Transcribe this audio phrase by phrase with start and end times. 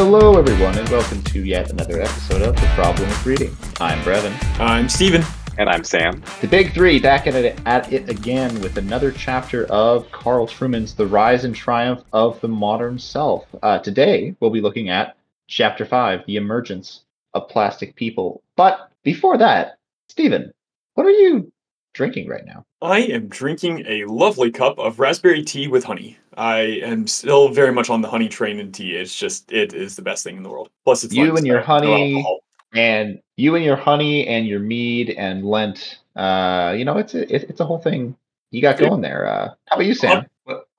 [0.00, 3.56] Hello, everyone, and welcome to yet another episode of The Problem with Reading.
[3.80, 4.32] I'm Brevin.
[4.60, 5.24] I'm Steven.
[5.58, 6.22] And I'm Sam.
[6.40, 10.94] The Big Three back at it, at it again with another chapter of Carl Trueman's
[10.94, 13.44] The Rise and Triumph of the Modern Self.
[13.60, 15.16] Uh, today, we'll be looking at
[15.48, 17.00] Chapter 5 The Emergence
[17.34, 18.40] of Plastic People.
[18.54, 19.78] But before that,
[20.10, 20.52] Steven,
[20.94, 21.50] what are you
[21.92, 22.64] drinking right now?
[22.80, 26.16] I am drinking a lovely cup of raspberry tea with honey.
[26.36, 28.94] I am still very much on the honey train and tea.
[28.94, 30.70] It's just, it is the best thing in the world.
[30.84, 32.14] Plus, it's You and your honey.
[32.14, 32.40] alcohol.
[32.74, 37.22] and you and your honey and your mead and Lent, uh, you know, it's a
[37.34, 38.16] it, it's a whole thing
[38.52, 39.26] you got going there.
[39.26, 40.26] Uh, how about you, Sam?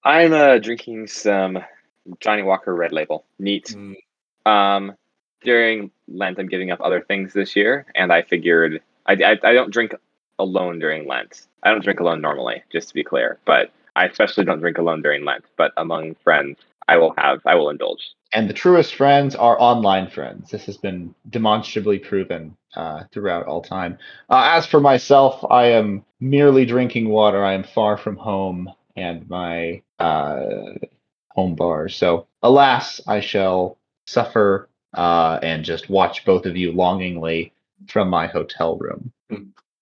[0.06, 1.60] I'm uh, drinking some
[2.22, 3.26] Johnnie Walker Red Label.
[3.40, 3.76] Neat.
[3.78, 3.96] Mm,
[4.50, 4.96] Um,
[5.44, 9.54] during Lent, I'm giving up other things this year, and I figured I, I, I
[9.54, 9.94] don't drink
[10.38, 11.48] alone during Lent.
[11.64, 15.02] I don't drink alone normally, just to be clear, but I especially don't drink alone
[15.02, 15.46] during Lent.
[15.58, 16.58] But among friends,
[16.88, 18.12] I will have I will indulge.
[18.34, 20.52] And the truest friends are online friends.
[20.52, 23.98] This has been demonstrably proven uh, throughout all time.
[24.30, 27.44] Uh, as for myself, I am merely drinking water.
[27.44, 30.74] I am far from home and my uh,
[31.30, 31.90] home bar.
[31.90, 37.54] So, alas, I shall suffer uh, and just watch both of you longingly
[37.88, 39.12] from my hotel room.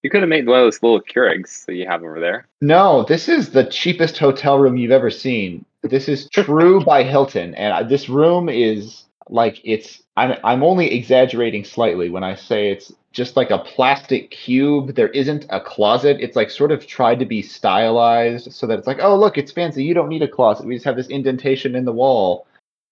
[0.07, 2.47] You could have made one of those little Keurigs that you have over there.
[2.61, 5.65] No, this is the cheapest hotel room you've ever seen.
[5.83, 10.01] This is True by Hilton, and I- this room is like it's.
[10.15, 14.95] I'm I'm only exaggerating slightly when I say it's just like a plastic cube.
[14.95, 16.21] There isn't a closet.
[16.21, 19.51] It's like sort of tried to be stylized so that it's like, oh look, it's
[19.51, 19.83] fancy.
[19.83, 20.65] You don't need a closet.
[20.65, 22.46] We just have this indentation in the wall.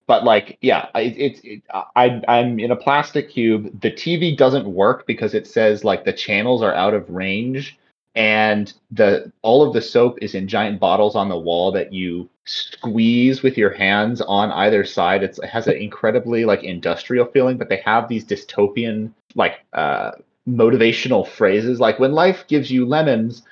[0.07, 1.61] But like, yeah, I- it, it's it,
[1.95, 3.79] I I'm in a plastic cube.
[3.81, 7.77] The TV doesn't work because it says like the channels are out of range
[8.15, 12.29] and the all of the soap is in giant bottles on the wall that you
[12.45, 17.57] squeeze with your hands on either side it's, it has an incredibly like industrial feeling
[17.57, 20.11] but they have these dystopian like uh
[20.47, 23.43] motivational phrases like when life gives you lemons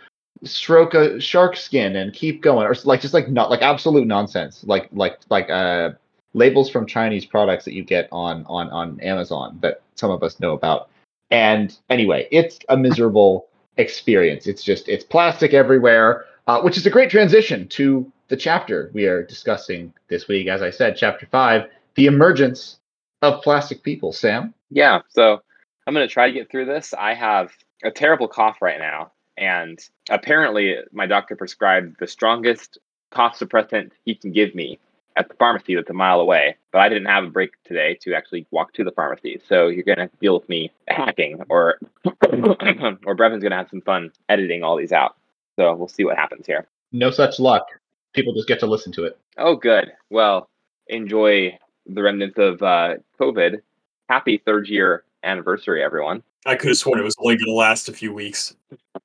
[0.44, 4.64] stroke a shark skin and keep going or like just like not like absolute nonsense
[4.66, 5.90] like like like uh
[6.34, 10.40] labels from chinese products that you get on on on amazon that some of us
[10.40, 10.90] know about
[11.32, 14.48] and anyway it's a miserable experience.
[14.48, 19.06] It's just it's plastic everywhere, uh, which is a great transition to the chapter we
[19.06, 20.48] are discussing this week.
[20.48, 22.80] As I said, chapter five, the emergence
[23.22, 24.12] of plastic people.
[24.12, 25.42] Sam, Yeah, so
[25.88, 26.94] I'm gonna try to get through this.
[26.94, 27.52] I have
[27.84, 29.80] a terrible cough right now, and
[30.10, 32.78] apparently my doctor prescribed the strongest
[33.12, 34.80] cough suppressant he can give me
[35.16, 36.56] at the pharmacy that's a mile away.
[36.72, 39.84] But I didn't have a break today to actually walk to the pharmacy, so you're
[39.84, 41.80] gonna have to deal with me hacking, or
[43.06, 45.16] or Brevin's gonna have some fun editing all these out.
[45.56, 46.68] So we'll see what happens here.
[46.92, 47.66] no such luck.
[48.14, 49.18] People just get to listen to it.
[49.38, 49.92] Oh, good.
[50.12, 50.50] Well,
[50.88, 51.58] enjoy
[51.88, 53.62] the remnants of uh, COVID.
[54.10, 56.22] Happy third year anniversary, everyone.
[56.46, 58.56] I could have sworn it was only going to last a few weeks.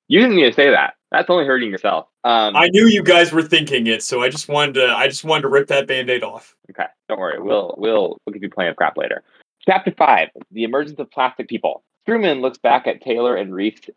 [0.08, 0.94] You didn't need to say that.
[1.10, 2.06] That's only hurting yourself.
[2.24, 4.86] Um, I knew you guys were thinking it, so I just wanted to.
[4.94, 6.54] I just wanted to rip that band-aid off.
[6.70, 7.40] okay, don't worry.
[7.40, 9.22] We'll we'll we'll give you plenty of crap later.
[9.64, 11.82] Chapter five: The emergence of plastic people.
[12.06, 13.90] Trueman looks back at Taylor and Rieff's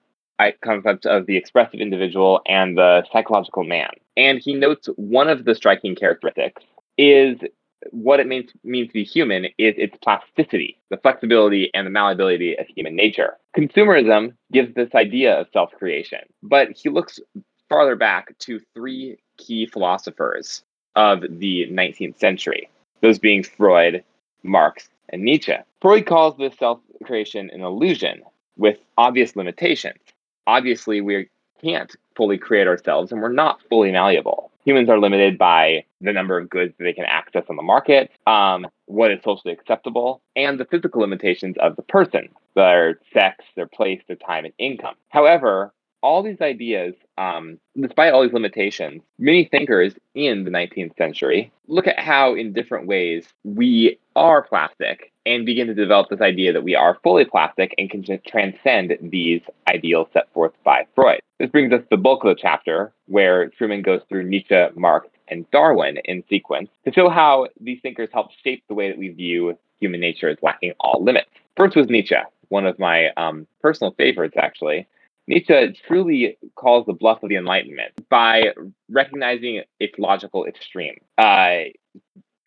[0.64, 5.56] concept of the expressive individual and the psychological man, and he notes one of the
[5.56, 6.64] striking characteristics
[6.98, 7.38] is
[7.90, 12.58] what it means means to be human is its plasticity, the flexibility and the malleability
[12.58, 13.38] of human nature.
[13.56, 17.20] Consumerism gives this idea of self-creation, but he looks
[17.70, 20.64] farther back to three key philosophers
[20.96, 22.70] of the 19th century,
[23.02, 24.04] those being Freud,
[24.44, 25.56] Marx, and Nietzsche.
[25.82, 28.22] Freud calls this self-creation an illusion
[28.58, 30.00] with obvious limitations.
[30.48, 31.30] Obviously, we
[31.62, 34.51] can't fully create ourselves and we're not fully malleable.
[34.66, 38.12] Humans are limited by the number of goods that they can access on the market,
[38.28, 43.68] um, what is socially acceptable, and the physical limitations of the person, their sex, their
[43.68, 44.96] place, their time, and income.
[45.10, 45.74] However,
[46.04, 51.88] all these ideas, um, despite all these limitations, many thinkers in the 19th century look
[51.88, 56.64] at how, in different ways, we are plastic and begin to develop this idea that
[56.64, 61.22] we are fully plastic and can transcend these ideals set forth by Freud.
[61.42, 65.08] This brings us to the bulk of the chapter, where Trueman goes through Nietzsche, Marx,
[65.28, 69.08] and Darwin in sequence to show how these thinkers helped shape the way that we
[69.08, 71.32] view human nature as lacking all limits.
[71.58, 72.16] First was Nietzsche,
[72.50, 74.86] one of my um, personal favorites, actually.
[75.26, 78.54] Nietzsche truly calls the bluff of the Enlightenment by
[78.88, 80.98] recognizing its logical extreme.
[81.18, 81.72] Uh,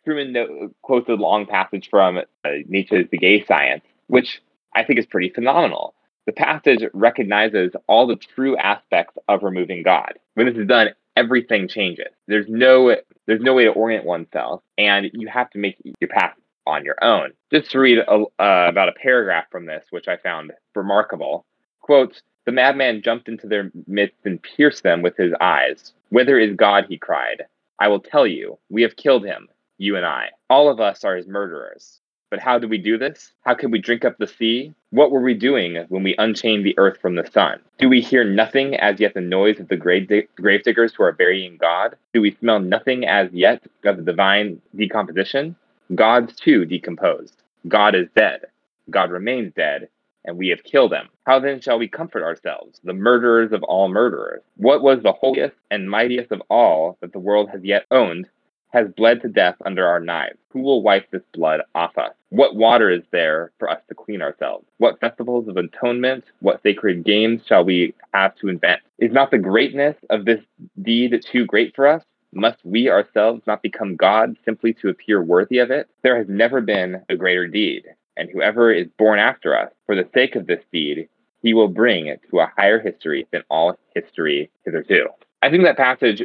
[0.06, 4.40] Trueman no- quotes a long passage from uh, Nietzsche's The Gay Science, which
[4.72, 5.94] I think is pretty phenomenal.
[6.26, 10.14] The passage recognizes all the true aspects of removing God.
[10.34, 12.08] When this is done, everything changes.
[12.26, 16.34] There's no there's no way to orient oneself, and you have to make your path
[16.66, 17.32] on your own.
[17.52, 18.26] Just to read a, uh,
[18.68, 21.44] about a paragraph from this, which I found remarkable.
[21.80, 25.92] Quote, the madman jumped into their midst and pierced them with his eyes.
[26.10, 26.84] Whither is God?
[26.88, 27.44] he cried.
[27.78, 29.48] I will tell you, we have killed him,
[29.78, 30.30] you and I.
[30.48, 32.00] All of us are his murderers.
[32.34, 33.30] But how do we do this?
[33.42, 34.74] How can we drink up the sea?
[34.90, 37.60] What were we doing when we unchained the earth from the sun?
[37.78, 41.04] Do we hear nothing as yet the noise of the grave, di- grave diggers who
[41.04, 41.94] are burying God?
[42.12, 45.54] Do we smell nothing as yet of the divine decomposition?
[45.94, 47.36] Gods too decomposed.
[47.68, 48.46] God is dead.
[48.90, 49.88] God remains dead,
[50.24, 51.10] and we have killed him.
[51.26, 54.42] How then shall we comfort ourselves, the murderers of all murderers?
[54.56, 58.26] What was the holiest and mightiest of all that the world has yet owned
[58.74, 60.36] has bled to death under our knives.
[60.50, 62.12] Who will wipe this blood off us?
[62.30, 64.66] What water is there for us to clean ourselves?
[64.78, 68.80] What festivals of atonement, what sacred games shall we have to invent?
[68.98, 70.40] Is not the greatness of this
[70.82, 72.02] deed too great for us?
[72.32, 75.88] Must we ourselves not become gods simply to appear worthy of it?
[76.02, 77.84] There has never been a greater deed,
[78.16, 81.08] and whoever is born after us, for the sake of this deed,
[81.42, 85.06] he will bring it to a higher history than all history hitherto.
[85.42, 86.22] I think that passage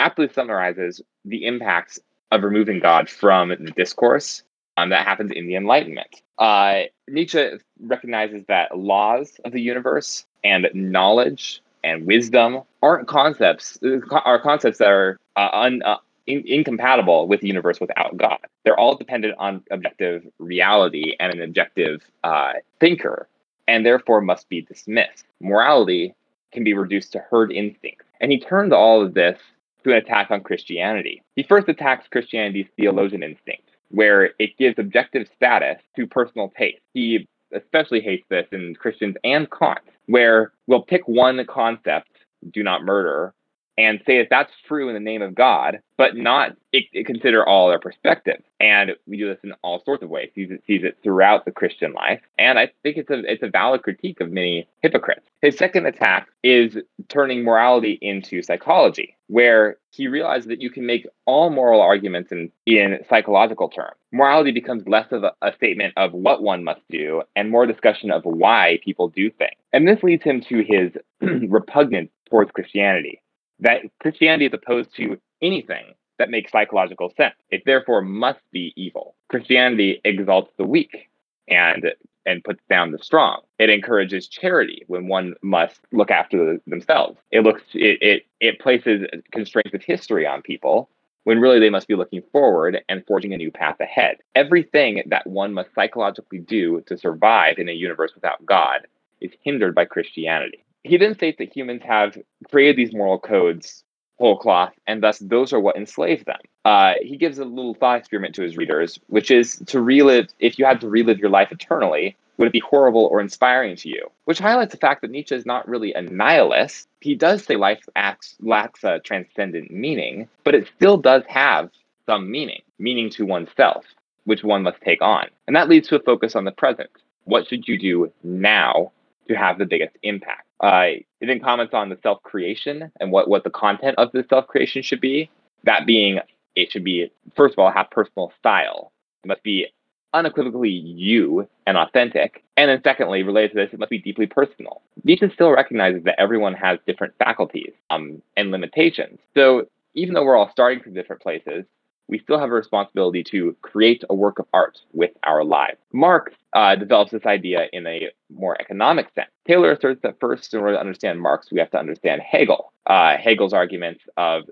[0.00, 2.00] aptly summarizes the impacts
[2.32, 4.42] of removing God from the discourse
[4.76, 6.22] um, that happens in the Enlightenment.
[6.38, 7.50] Uh, Nietzsche
[7.80, 13.78] recognizes that laws of the universe and knowledge and wisdom aren't concepts
[14.10, 18.38] are concepts that are uh, un, uh, in, incompatible with the universe without God.
[18.64, 23.28] They're all dependent on objective reality and an objective uh, thinker,
[23.68, 25.24] and therefore must be dismissed.
[25.40, 26.14] Morality
[26.52, 29.38] can be reduced to herd instinct, and he turns all of this
[29.84, 31.22] to an attack on Christianity.
[31.36, 36.82] He first attacks Christianity's theologian instinct, where it gives objective status to personal taste.
[36.94, 42.10] He especially hates this in Christians and Kant, where we'll pick one concept,
[42.52, 43.34] do not murder,
[43.80, 47.46] and say that that's true in the name of God, but not it, it consider
[47.46, 48.44] all their perspectives.
[48.60, 50.30] And we do this in all sorts of ways.
[50.34, 53.82] He sees it, throughout the Christian life, and I think it's a it's a valid
[53.82, 55.26] critique of many hypocrites.
[55.40, 56.76] His second attack is
[57.08, 62.52] turning morality into psychology, where he realizes that you can make all moral arguments in
[62.66, 63.96] in psychological terms.
[64.12, 68.10] Morality becomes less of a, a statement of what one must do and more discussion
[68.10, 69.56] of why people do things.
[69.72, 70.92] And this leads him to his
[71.48, 73.22] repugnance towards Christianity
[73.60, 77.34] that Christianity is opposed to anything that makes psychological sense.
[77.50, 79.14] It therefore must be evil.
[79.28, 81.08] Christianity exalts the weak
[81.48, 81.92] and
[82.26, 83.40] and puts down the strong.
[83.58, 87.18] It encourages charity when one must look after themselves.
[87.30, 90.90] It looks it, it it places constraints of history on people
[91.24, 94.18] when really they must be looking forward and forging a new path ahead.
[94.34, 98.86] Everything that one must psychologically do to survive in a universe without God
[99.20, 102.16] is hindered by Christianity he then states that humans have
[102.50, 103.84] created these moral codes
[104.20, 106.38] whole cloth, and thus those are what enslave them.
[106.64, 110.58] Uh, he gives a little thought experiment to his readers, which is to relive, if
[110.58, 114.10] you had to relive your life eternally, would it be horrible or inspiring to you?
[114.24, 116.86] Which highlights the fact that Nietzsche is not really a nihilist.
[117.00, 121.70] He does say life acts, lacks a transcendent meaning, but it still does have
[122.06, 123.84] some meaning, meaning to oneself,
[124.24, 125.28] which one must take on.
[125.46, 126.90] And that leads to a focus on the present.
[127.24, 128.92] What should you do now
[129.30, 130.46] to have the biggest impact?
[130.60, 134.24] Uh, it then comments on the self creation and what, what the content of the
[134.28, 135.30] self creation should be.
[135.64, 136.20] That being,
[136.56, 138.92] it should be, first of all, have personal style.
[139.24, 139.66] It must be
[140.12, 142.42] unequivocally you and authentic.
[142.56, 144.82] And then, secondly, related to this, it must be deeply personal.
[145.04, 149.18] Nietzsche still recognizes that everyone has different faculties um, and limitations.
[149.34, 151.64] So, even though we're all starting from different places,
[152.10, 155.78] we still have a responsibility to create a work of art with our lives.
[155.92, 159.30] Marx uh, develops this idea in a more economic sense.
[159.46, 162.72] Taylor asserts that first, in order to understand Marx, we have to understand Hegel.
[162.86, 164.42] Uh, Hegel's arguments of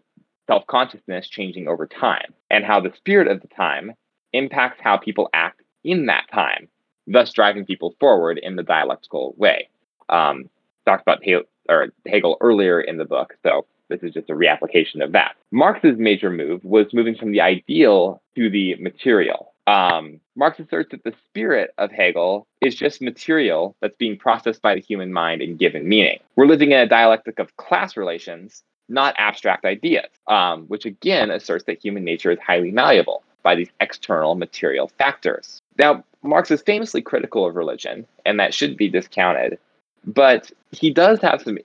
[0.46, 3.92] self consciousness changing over time and how the spirit of the time
[4.32, 6.68] impacts how people act in that time,
[7.08, 9.68] thus driving people forward in the dialectical way.
[10.08, 10.48] Um,
[10.86, 11.22] talked about
[12.06, 15.36] Hegel earlier in the book, so this is just a reapplication of that.
[15.50, 19.52] Marx's major move was moving from the ideal to the material.
[19.66, 24.74] Um, Marx asserts that the spirit of Hegel is just material that's being processed by
[24.74, 26.20] the human mind and given meaning.
[26.36, 31.64] We're living in a dialectic of class relations, not abstract ideas, um, which again asserts
[31.64, 35.60] that human nature is highly malleable by these external material factors.
[35.78, 39.58] Now, Marx is famously critical of religion, and that should be discounted,
[40.06, 41.58] but he does have some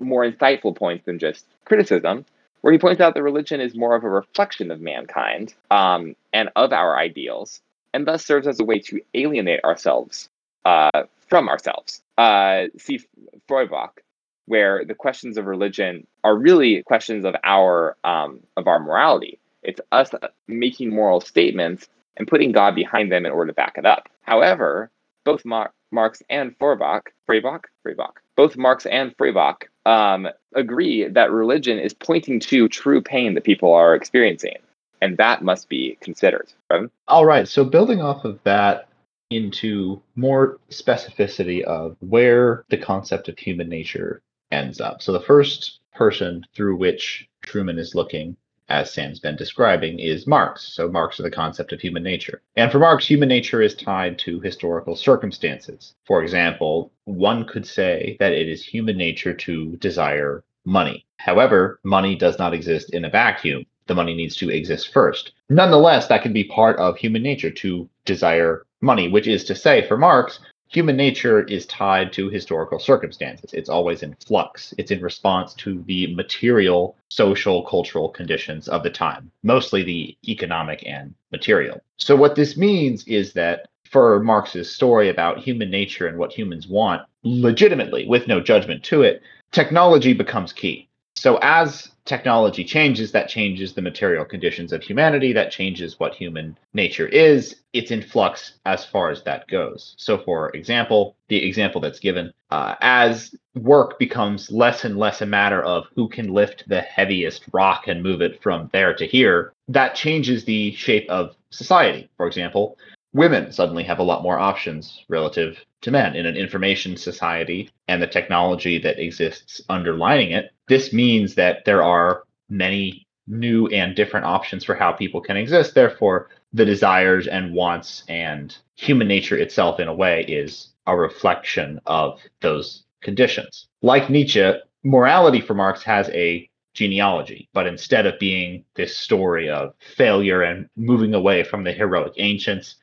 [0.00, 2.24] more insightful points than just criticism,
[2.60, 6.50] where he points out that religion is more of a reflection of mankind um, and
[6.56, 7.60] of our ideals,
[7.94, 10.28] and thus serves as a way to alienate ourselves
[10.64, 12.02] uh, from ourselves.
[12.16, 13.00] Uh, see
[13.46, 14.02] Feuerbach,
[14.46, 19.38] where the questions of religion are really questions of our um, of our morality.
[19.62, 20.10] It's us
[20.46, 24.08] making moral statements and putting God behind them in order to back it up.
[24.22, 24.90] However,
[25.24, 31.78] both Mar- Marx and Feuerbach, Feuerbach, Feuerbach, both Marx and Feuerbach um, agree that religion
[31.78, 34.56] is pointing to true pain that people are experiencing,
[35.00, 36.52] and that must be considered.
[36.70, 36.90] Right?
[37.08, 37.48] All right.
[37.48, 38.88] So building off of that
[39.30, 45.00] into more specificity of where the concept of human nature ends up.
[45.00, 48.36] So the first person through which Trueman is looking
[48.68, 50.62] as Sam's been describing, is Marx.
[50.74, 52.42] So, Marx is the concept of human nature.
[52.56, 55.94] And for Marx, human nature is tied to historical circumstances.
[56.06, 61.06] For example, one could say that it is human nature to desire money.
[61.16, 63.64] However, money does not exist in a vacuum.
[63.86, 65.32] The money needs to exist first.
[65.48, 69.86] Nonetheless, that can be part of human nature to desire money, which is to say,
[69.88, 73.52] for Marx, human nature is tied to historical circumstances.
[73.52, 74.74] It's always in flux.
[74.78, 80.82] It's in response to the material, social, cultural conditions of the time, mostly the economic
[80.86, 81.80] and material.
[81.96, 86.68] So, what this means is that for Marx's story about human nature and what humans
[86.68, 89.22] want, legitimately, with no judgment to it,
[89.52, 90.88] technology becomes key.
[91.14, 96.58] So, as technology changes, that changes the material conditions of humanity, that changes what human
[96.72, 97.56] nature is.
[97.72, 99.94] It's in flux as far as that goes.
[99.98, 105.26] So, for example, the example that's given, uh, as work becomes less and less a
[105.26, 109.52] matter of who can lift the heaviest rock and move it from there to here,
[109.68, 112.08] that changes the shape of society.
[112.16, 112.78] For example,
[113.12, 118.02] women suddenly have a lot more options relative to men in an information society and
[118.02, 120.50] the technology that exists underlining it.
[120.68, 125.74] This means that there are many new and different options for how people can exist.
[125.74, 131.80] Therefore, the desires and wants and human nature itself, in a way, is a reflection
[131.86, 133.68] of those conditions.
[133.82, 139.74] Like Nietzsche, morality for Marx has a genealogy, but instead of being this story of
[139.96, 142.76] failure and moving away from the heroic ancients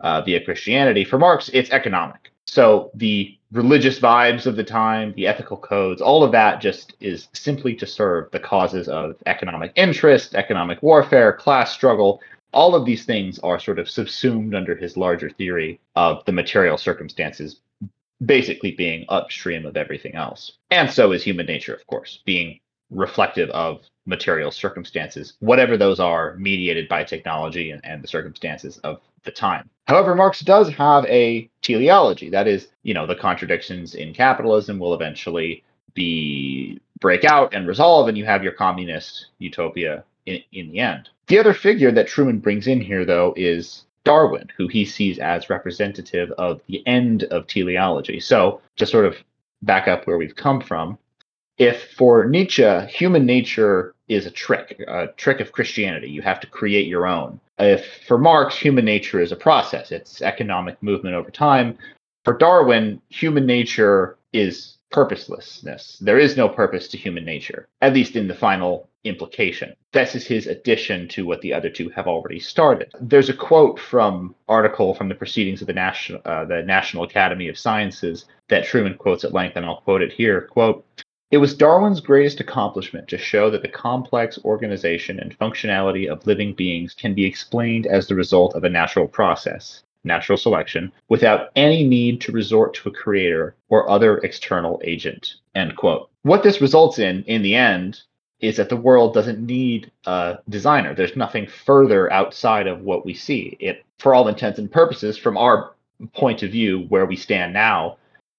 [0.00, 2.30] uh, via Christianity, for Marx, it's economic.
[2.46, 7.28] So the religious vibes of the time, the ethical codes, all of that just is
[7.32, 12.20] simply to serve the causes of economic interest, economic warfare, class struggle.
[12.52, 16.78] All of these things are sort of subsumed under his larger theory of the material
[16.78, 17.60] circumstances
[18.24, 20.52] basically being upstream of everything else.
[20.70, 26.34] And so is human nature, of course, being reflective of material circumstances, whatever those are,
[26.36, 29.68] mediated by technology and, and the circumstances of the time.
[29.86, 32.30] However, Marx does have a teleology.
[32.30, 38.08] That is, you know, the contradictions in capitalism will eventually be break out and resolve,
[38.08, 41.10] and you have your communist utopia in, in the end.
[41.26, 45.50] The other figure that Trueman brings in here, though, is Darwin, who he sees as
[45.50, 48.20] representative of the end of teleology.
[48.20, 49.16] So, just sort of
[49.62, 50.98] back up where we've come from,
[51.58, 56.46] if for Nietzsche, human nature is a trick, a trick of Christianity, you have to
[56.46, 57.40] create your own.
[57.58, 61.76] If for Marx, human nature is a process, it's economic movement over time.
[62.24, 65.98] For Darwin, human nature is purposelessness.
[66.00, 69.74] There is no purpose to human nature, at least in the final implication.
[69.92, 72.92] This is his addition to what the other two have already started.
[73.00, 77.48] There's a quote from article from the Proceedings of the National uh, the National Academy
[77.48, 80.42] of Sciences that Trueman quotes at length, and I'll quote it here.
[80.42, 80.84] Quote.
[81.30, 86.54] It was Darwin's greatest accomplishment to show that the complex organization and functionality of living
[86.54, 91.86] beings can be explained as the result of a natural process, natural selection, without any
[91.86, 95.34] need to resort to a creator or other external agent.
[95.54, 96.08] End quote.
[96.22, 98.00] What this results in, in the end,
[98.40, 100.94] is that the world doesn't need a designer.
[100.94, 103.54] There's nothing further outside of what we see.
[103.60, 105.74] It, for all intents and purposes, from our
[106.14, 107.98] point of view, where we stand now,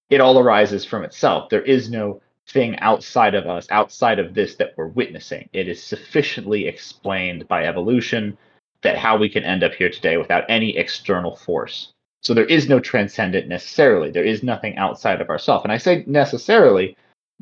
[0.09, 1.49] it all arises from itself.
[1.49, 2.19] There is no
[2.51, 5.49] thing outside of us, outside of this that we're witnessing.
[5.53, 8.37] It is sufficiently explained by evolution
[8.81, 11.93] that how we can end up here today without any external force.
[12.21, 14.11] So there is no transcendent necessarily.
[14.11, 15.63] There is nothing outside of ourself.
[15.63, 16.97] And I say necessarily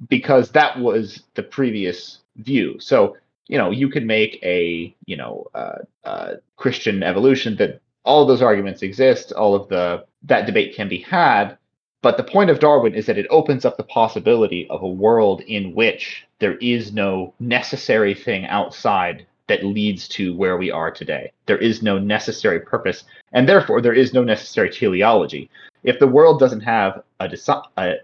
[0.10, 2.80] because that was the previous view.
[2.80, 8.26] So, you know, you can make a, you know, uh, uh, Christian evolution that all
[8.26, 11.58] those arguments exist, all of the that debate can be had,
[12.02, 15.42] but the point of Darwin is that it opens up the possibility of a world
[15.42, 21.32] in which there is no necessary thing outside that leads to where we are today.
[21.46, 25.50] There is no necessary purpose, and therefore there is no necessary teleology.
[25.84, 27.96] If the world doesn't have a, desi- a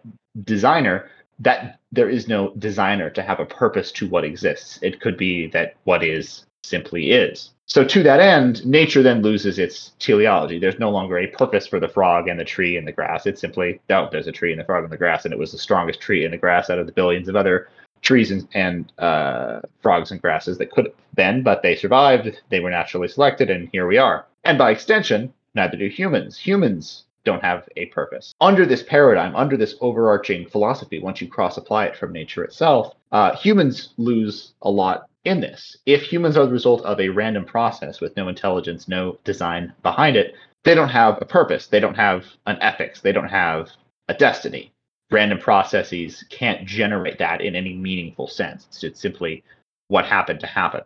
[0.44, 1.10] designer,
[1.40, 4.80] that there is no designer to have a purpose to what exists.
[4.82, 7.53] It could be that what is simply is.
[7.66, 10.60] So to that end, nature then loses its teleology.
[10.60, 13.26] There's no longer a purpose for the frog and the tree and the grass.
[13.26, 15.54] It's simply, oh, there's a tree and the frog and the grass, and it was
[15.54, 17.70] the strongest tree in the grass out of the billions of other
[18.02, 22.42] trees and, and uh, frogs and grasses that could have been, but they survived.
[22.50, 24.26] They were naturally selected, and here we are.
[24.44, 26.38] And by extension, neither do humans.
[26.38, 28.34] Humans don't have a purpose.
[28.42, 32.94] Under this paradigm, under this overarching philosophy, once you cross apply it from nature itself,
[33.14, 35.78] uh, humans lose a lot in this.
[35.86, 40.16] If humans are the result of a random process with no intelligence, no design behind
[40.16, 41.68] it, they don't have a purpose.
[41.68, 43.02] They don't have an ethics.
[43.02, 43.70] They don't have
[44.08, 44.72] a destiny.
[45.12, 48.66] Random processes can't generate that in any meaningful sense.
[48.70, 49.44] It's just simply
[49.88, 50.82] what happened to happen.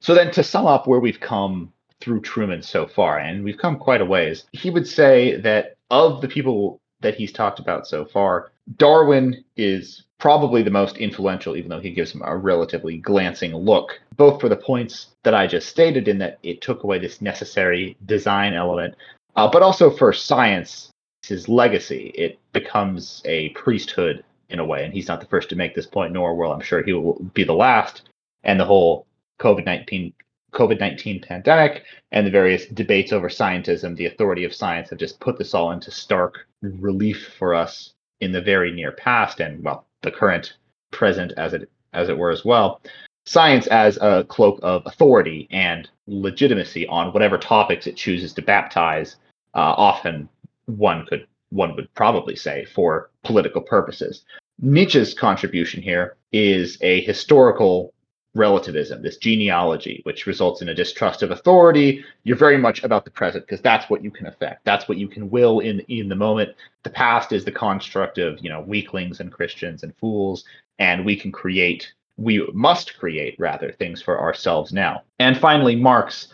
[0.00, 3.78] So then to sum up where we've come through Trueman so far, and we've come
[3.78, 8.04] quite a ways, he would say that of the people that he's talked about so
[8.04, 13.54] far, Darwin is probably the most influential, even though he gives him a relatively glancing
[13.54, 17.20] look, both for the points that I just stated in that it took away this
[17.22, 18.94] necessary design element,
[19.34, 20.90] uh, but also for science,
[21.26, 22.12] his legacy.
[22.14, 25.86] It becomes a priesthood in a way, and he's not the first to make this
[25.86, 28.02] point, nor will I'm sure he will be the last.
[28.44, 29.06] And the whole
[29.40, 30.12] COVID 19
[30.52, 35.20] COVID 19 pandemic and the various debates over scientism, the authority of science have just
[35.20, 39.86] put this all into stark relief for us in the very near past and, well,
[40.02, 40.56] the current
[40.90, 42.80] present as it as it were as well.
[43.26, 49.16] Science as a cloak of authority and legitimacy on whatever topics it chooses to baptize,
[49.54, 50.28] uh, often
[50.66, 54.24] one could one would probably say for political purposes.
[54.60, 57.92] Nietzsche's contribution here is a historical
[58.34, 62.04] relativism, this genealogy, which results in a distrust of authority.
[62.22, 64.64] You're very much about the present because that's what you can affect.
[64.64, 66.54] That's what you can will in in the moment.
[66.84, 70.44] The past is the construct of you know weaklings and Christians and fools,
[70.78, 71.92] and we can create.
[72.16, 75.02] We must create rather things for ourselves now.
[75.18, 76.28] And finally, Marx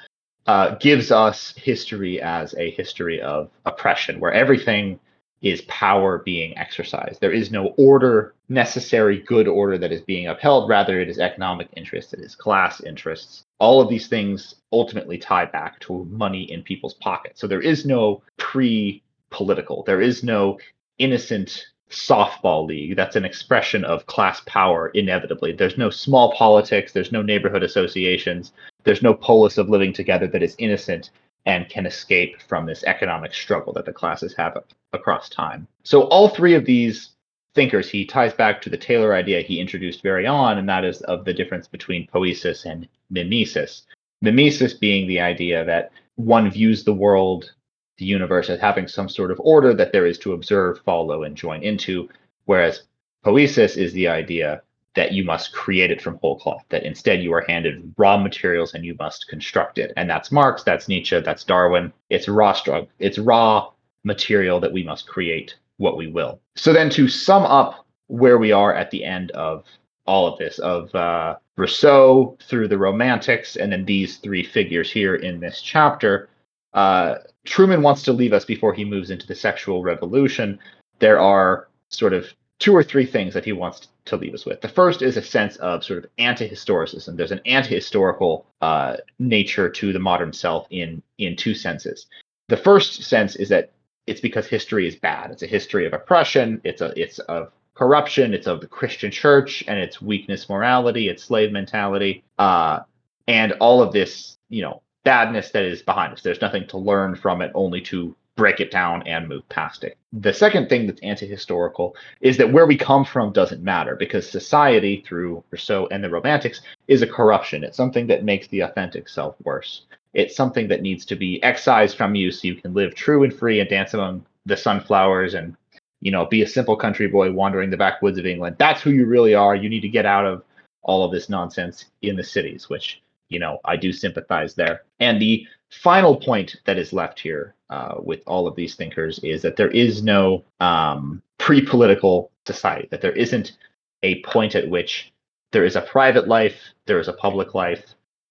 [0.47, 4.99] uh, gives us history as a history of oppression, where everything
[5.43, 7.21] is power being exercised.
[7.21, 10.69] There is no order, necessary good order that is being upheld.
[10.69, 13.45] Rather, it is economic interests, it is class interests.
[13.59, 17.41] All of these things ultimately tie back to money in people's pockets.
[17.41, 20.59] So there is no pre political, there is no
[20.99, 25.53] innocent softball league that's an expression of class power inevitably.
[25.53, 28.53] There's no small politics, there's no neighborhood associations,
[28.85, 31.11] there's no polis of living together that is innocent
[31.47, 34.59] and can escape from this economic struggle that the classes have
[34.93, 35.67] across time.
[35.85, 37.11] So all three of these
[37.55, 41.01] thinkers, he ties back to the Taylor idea he introduced very on, and that is
[41.03, 43.87] of the difference between poesis and mimesis.
[44.21, 47.53] Mimesis being the idea that one views the world,
[47.99, 51.37] the universe, as having some sort of order that there is to observe, follow, and
[51.37, 52.09] join into,
[52.47, 52.83] whereas
[53.23, 54.63] poesis is the idea
[54.97, 58.75] that you must create it from whole cloth, that instead you are handed raw materials
[58.75, 59.93] and you must construct it.
[59.97, 61.93] And that's Marx, that's Nietzsche, that's Darwin.
[62.11, 63.71] It's raw struggle, it's raw
[64.05, 66.41] material that we must create what we will.
[66.57, 69.65] So then to sum up where we are at the end of
[70.07, 75.17] all of this, of uh, Rousseau through the Romantics, and then these three figures here
[75.17, 76.29] in this chapter,
[76.73, 80.59] uh, Trueman wants to leave us before he moves into the sexual revolution.
[81.01, 82.27] There are sort of
[82.59, 84.61] two or three things that he wants to leave us with.
[84.61, 87.17] The first is a sense of sort of anti-historicism.
[87.17, 92.07] There's an anti-historical uh, nature to the modern self in in two senses.
[92.49, 93.73] The first sense is that
[94.07, 95.31] it's because history is bad.
[95.31, 96.61] It's a history of oppression.
[96.65, 98.33] It's a it's of corruption.
[98.33, 102.81] It's of the Christian church and its weakness morality, its slave mentality, uh,
[103.27, 106.23] and all of this you know badness that is behind us.
[106.23, 109.97] There's nothing to learn from it, only to break it down and move past it.
[110.13, 114.31] The second thing that's anti historical is that where we come from doesn't matter because
[114.31, 117.65] society, through Rousseau and the Romantics, is a corruption.
[117.65, 119.83] It's something that makes the authentic self worse.
[120.15, 123.35] It's something that needs to be excised from you so you can live true and
[123.35, 125.57] free and dance among the sunflowers and
[126.01, 128.57] you know be a simple country boy wandering the backwoods of England.
[128.59, 129.57] That's who you really are.
[129.57, 130.45] You need to get out of
[130.83, 134.83] all of this nonsense in the cities, which you know I do sympathize there.
[135.01, 139.43] And the final point that is left here uh, with all of these thinkers is
[139.43, 143.57] that there is no um, pre-political society that there isn't
[144.03, 145.13] a point at which
[145.53, 147.85] there is a private life there is a public life.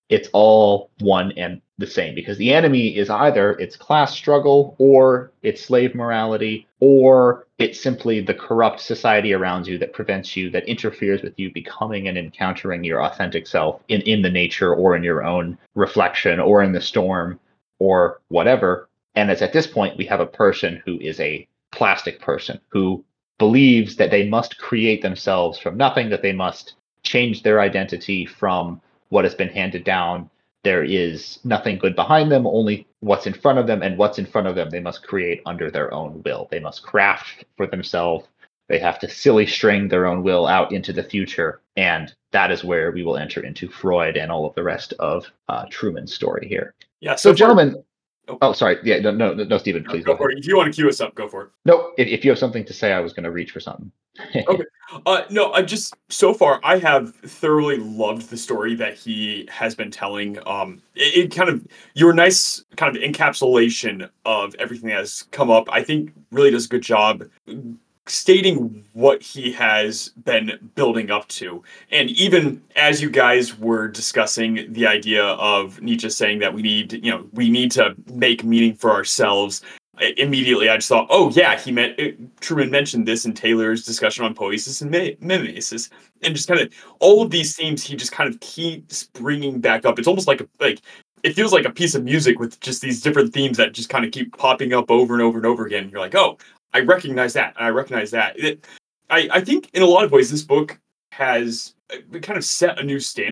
[0.07, 5.31] It's all one and the same because the enemy is either its class struggle or
[5.41, 10.69] its slave morality or it's simply the corrupt society around you that prevents you that
[10.69, 15.03] interferes with you becoming and encountering your authentic self in in the nature or in
[15.03, 17.39] your own reflection or in the storm
[17.79, 22.19] or whatever and it's at this point we have a person who is a plastic
[22.19, 23.03] person who
[23.37, 28.81] believes that they must create themselves from nothing that they must change their identity from
[29.09, 30.29] what has been handed down
[30.65, 34.25] there is nothing good behind them, only what's in front of them, and what's in
[34.25, 36.47] front of them they must create under their own will.
[36.49, 38.27] They must craft for themselves.
[38.67, 41.61] They have to silly string their own will out into the future.
[41.77, 45.27] And that is where we will enter into Freud and all of the rest of
[45.47, 46.73] uh, Trueman's story here.
[46.99, 47.15] Yeah.
[47.15, 47.83] So, So, gentlemen,
[48.41, 48.77] Oh, sorry.
[48.83, 50.37] Yeah, no, no, no, Stephen, please go go for ahead.
[50.37, 50.41] it.
[50.41, 51.49] If you want to cue us up, go for it.
[51.65, 53.91] No, if, if you have something to say, I was going to reach for something.
[54.47, 54.63] Okay.
[55.05, 59.75] Uh, no, I just so far I have thoroughly loved the story that he has
[59.75, 60.37] been telling.
[60.47, 65.49] Um, it, it kind of your nice kind of encapsulation of everything that has come
[65.49, 65.67] up.
[65.71, 67.25] I think really does a good job
[68.07, 71.63] stating what he has been building up to.
[71.91, 76.93] And even as you guys were discussing the idea of Nietzsche saying that we need,
[76.93, 79.61] you know, we need to make meaning for ourselves,
[80.17, 83.85] immediately I just thought, oh yeah, he meant it, uh, Trueman mentioned this in Taylor's
[83.85, 84.91] discussion on poesis and
[85.21, 85.89] mimesis,
[86.21, 89.85] and just kind of all of these themes he just kind of keeps bringing back
[89.85, 89.97] up.
[89.97, 90.81] It's almost like a, like
[91.23, 94.05] it feels like a piece of music with just these different themes that just kind
[94.05, 95.89] of keep popping up over and over and over again.
[95.89, 96.37] You're like, oh,
[96.75, 98.37] I recognize that, I recognize that.
[98.37, 98.67] It,
[99.09, 100.77] I I think in a lot of ways this book
[101.13, 103.31] has uh, kind of set a new standard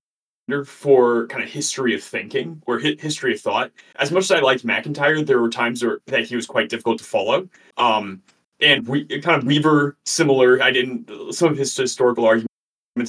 [0.65, 3.71] for kind of history of thinking or hi- history of thought.
[3.97, 6.99] As much as I liked MacIntyre, there were times where, that he was quite difficult
[6.99, 7.49] to follow.
[7.75, 8.21] Um,
[8.61, 10.61] and we kind of Weaver similar.
[10.63, 12.52] I didn't some of his historical arguments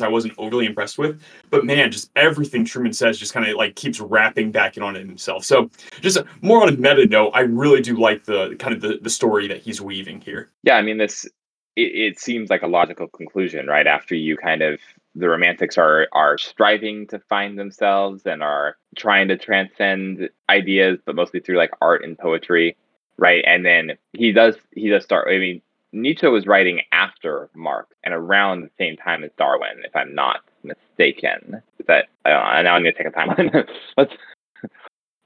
[0.01, 1.20] I wasn't overly impressed with,
[1.51, 4.97] but man, just everything Trueman says just kind of like keeps wrapping back in on
[4.97, 5.44] it himself.
[5.44, 5.70] So
[6.01, 9.11] just more on a meta note, I really do like the kind of the, the
[9.11, 10.49] story that he's weaving here.
[10.62, 11.27] Yeah, I mean this.
[11.77, 13.87] It, it seems like a logical conclusion, right?
[13.87, 14.81] After you kind of
[15.14, 21.14] the romantics are are striving to find themselves and are trying to transcend ideas, but
[21.14, 22.75] mostly through like art and poetry,
[23.18, 23.44] right?
[23.47, 25.29] And then he does he does start.
[25.29, 25.61] I mean,
[25.94, 30.40] Nietzsche was writing after Marx and around the same time as Darwin, if I'm not
[30.62, 31.62] mistaken.
[31.78, 33.68] Is that I don't know, now I'm gonna take a timeline.
[33.96, 34.12] Let's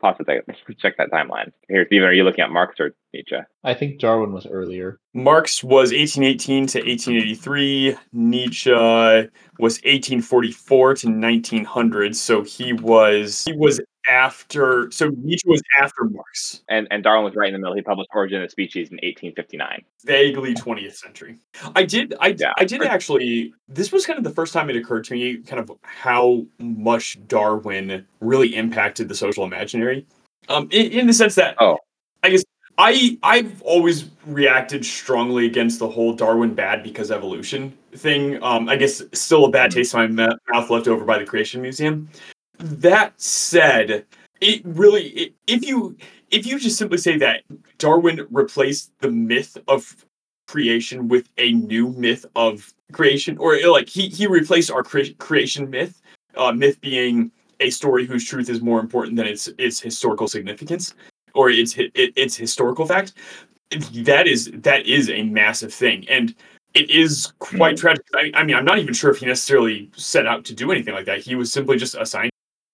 [0.01, 0.55] pause a second.
[0.79, 1.53] Check that timeline.
[1.69, 3.37] Here, Stephen, are you looking at Marx or Nietzsche?
[3.65, 4.99] I think Darwin was earlier.
[5.15, 7.97] Marx was 1818 to 1883.
[8.13, 12.15] Nietzsche was 1844 to 1900.
[12.15, 14.91] So he was he was after.
[14.91, 17.77] So Nietzsche was after Marx, And and Darwin was right in the middle.
[17.77, 19.83] He published Origin of Species in 1859.
[20.05, 21.39] vaguely 20th century.
[21.77, 22.15] I did.
[22.21, 22.53] I Yeah.
[22.59, 23.53] I did actually.
[23.69, 27.19] This was kind of the first time it occurred to me, kind of how much
[27.29, 30.07] Darwin really impacted the social imaginary.
[30.49, 31.79] Um, in, in the sense that Oh.
[32.23, 32.43] I guess
[32.79, 38.43] I I've always reacted strongly against the whole Darwin bad because evolution thing.
[38.43, 41.61] Um, I guess still a bad taste in my mouth left over by the Creation
[41.61, 42.09] Museum.
[42.59, 44.05] That said,
[44.41, 45.97] it really it, if you
[46.31, 47.43] if you just simply say that
[47.79, 50.05] Darwin replaced the myth of
[50.49, 55.71] creation with a new myth of creation, or like he he replaced our cre- creation
[55.71, 56.01] myth,
[56.37, 60.95] uh, myth being a story whose truth is more important than its its historical significance
[61.35, 63.13] or its it, its historical fact.
[63.93, 66.35] That is that is a massive thing, and
[66.75, 68.05] it is quite tragic.
[68.15, 70.95] I, I mean, I'm not even sure if he necessarily set out to do anything
[70.95, 71.21] like that.
[71.21, 72.07] He was simply just a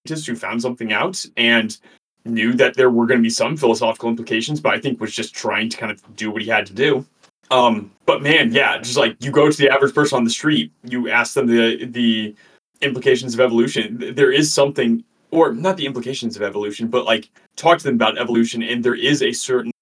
[0.07, 1.79] scientist who found something out and
[2.25, 5.35] knew that there were going to be some philosophical implications, but I think was just
[5.35, 7.05] trying to kind of do what he had to do.
[7.51, 10.73] Um, but man, yeah, just like you go to the average person on the street,
[10.83, 12.35] you ask them the the
[12.81, 14.14] implications of evolution.
[14.14, 18.19] There is something, or not the implications of evolution, but like talk to them about
[18.19, 19.73] evolution, and there is a certain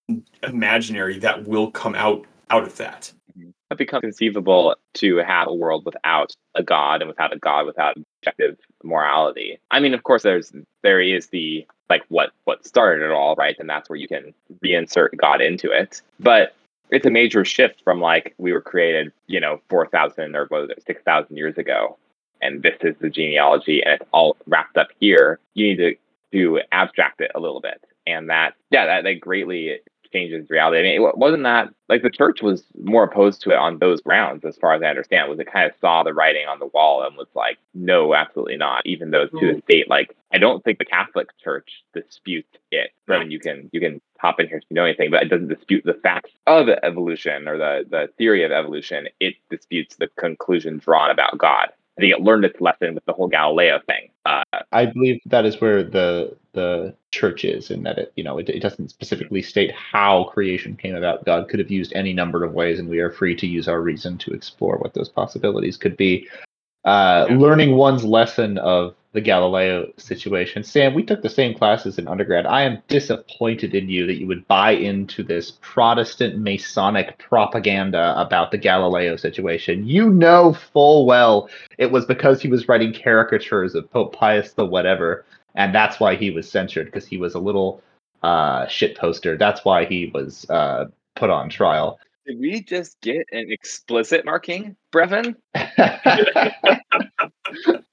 [0.42, 3.12] imaginary that will come out out of that.
[3.70, 7.96] It becomes conceivable to have a world without a god and without a god without
[8.20, 9.58] objective morality.
[9.70, 13.56] I mean, of course, there's there is the like what what started it all, right?
[13.58, 16.02] And that's where you can reinsert God into it.
[16.20, 16.54] But
[16.90, 20.62] it's a major shift from like we were created, you know, four thousand or what
[20.62, 21.96] was it, six thousand years ago,
[22.40, 25.38] and this is the genealogy, and it's all wrapped up here.
[25.54, 25.96] You need to
[26.32, 29.80] to abstract it a little bit, and that yeah, that, that greatly
[30.12, 30.78] changes reality.
[30.78, 34.00] I mean, it wasn't that like the church was more opposed to it on those
[34.00, 35.28] grounds, as far as I understand.
[35.30, 38.56] Was it kind of saw the writing on the wall and was like, no, absolutely
[38.56, 38.84] not.
[38.86, 39.56] Even though to Mm.
[39.56, 42.90] the state, like I don't think the Catholic Church disputes it.
[43.08, 45.28] I mean, you can you can hop in here if you know anything, but it
[45.28, 49.08] doesn't dispute the facts of evolution or the the theory of evolution.
[49.20, 51.70] It disputes the conclusion drawn about God.
[52.02, 54.08] I think it learned its lesson with the whole Galileo thing.
[54.26, 58.38] Uh, I believe that is where the the church is, in that it you know
[58.38, 61.24] it, it doesn't specifically state how creation came about.
[61.24, 63.80] God could have used any number of ways, and we are free to use our
[63.80, 66.28] reason to explore what those possibilities could be.
[66.84, 67.36] Uh, Yeah.
[67.36, 70.64] Learning one's lesson of the Galileo situation.
[70.64, 72.46] Sam, we took the same classes in undergrad.
[72.46, 78.50] I am disappointed in you that you would buy into this Protestant Masonic propaganda about
[78.50, 79.86] the Galileo situation.
[79.86, 84.64] You know full well it was because he was writing caricatures of Pope Pius the
[84.64, 87.82] whatever, and that's why he was censured because he was a little
[88.22, 89.36] uh, shit poster.
[89.36, 91.98] That's why he was uh, put on trial.
[92.26, 95.34] Did we just get an explicit marking, Brevin?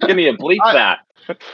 [0.05, 0.99] Give me a bleep I- that.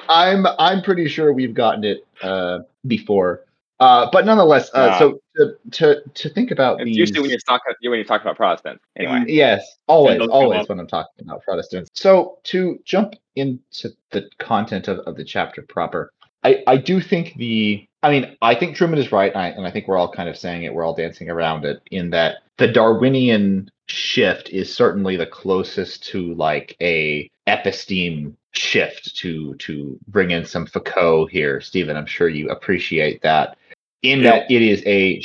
[0.08, 3.42] I'm I'm pretty sure we've gotten it uh, before.
[3.82, 5.00] Uh, but nonetheless, uh, Wow.
[5.00, 8.26] so to, to to think about It's these, usually when you talk when you're talking
[8.26, 8.82] about Protestants.
[8.96, 11.90] Anyway, Yes, always, always when I'm talking about Protestants.
[11.94, 16.14] So to jump into the content of, of the chapter proper,
[16.46, 19.66] I, I do think the I mean, I think Trueman is right, and I, and
[19.66, 22.36] I think we're all kind of saying it, we're all dancing around it, in that
[22.60, 30.30] the Darwinian shift is certainly the closest to like a episteme shift to to bring
[30.32, 31.98] in some Foucault here, Stephen.
[31.98, 33.58] I'm sure you appreciate that.
[34.04, 34.32] In Yeah.
[34.32, 35.20] that it is a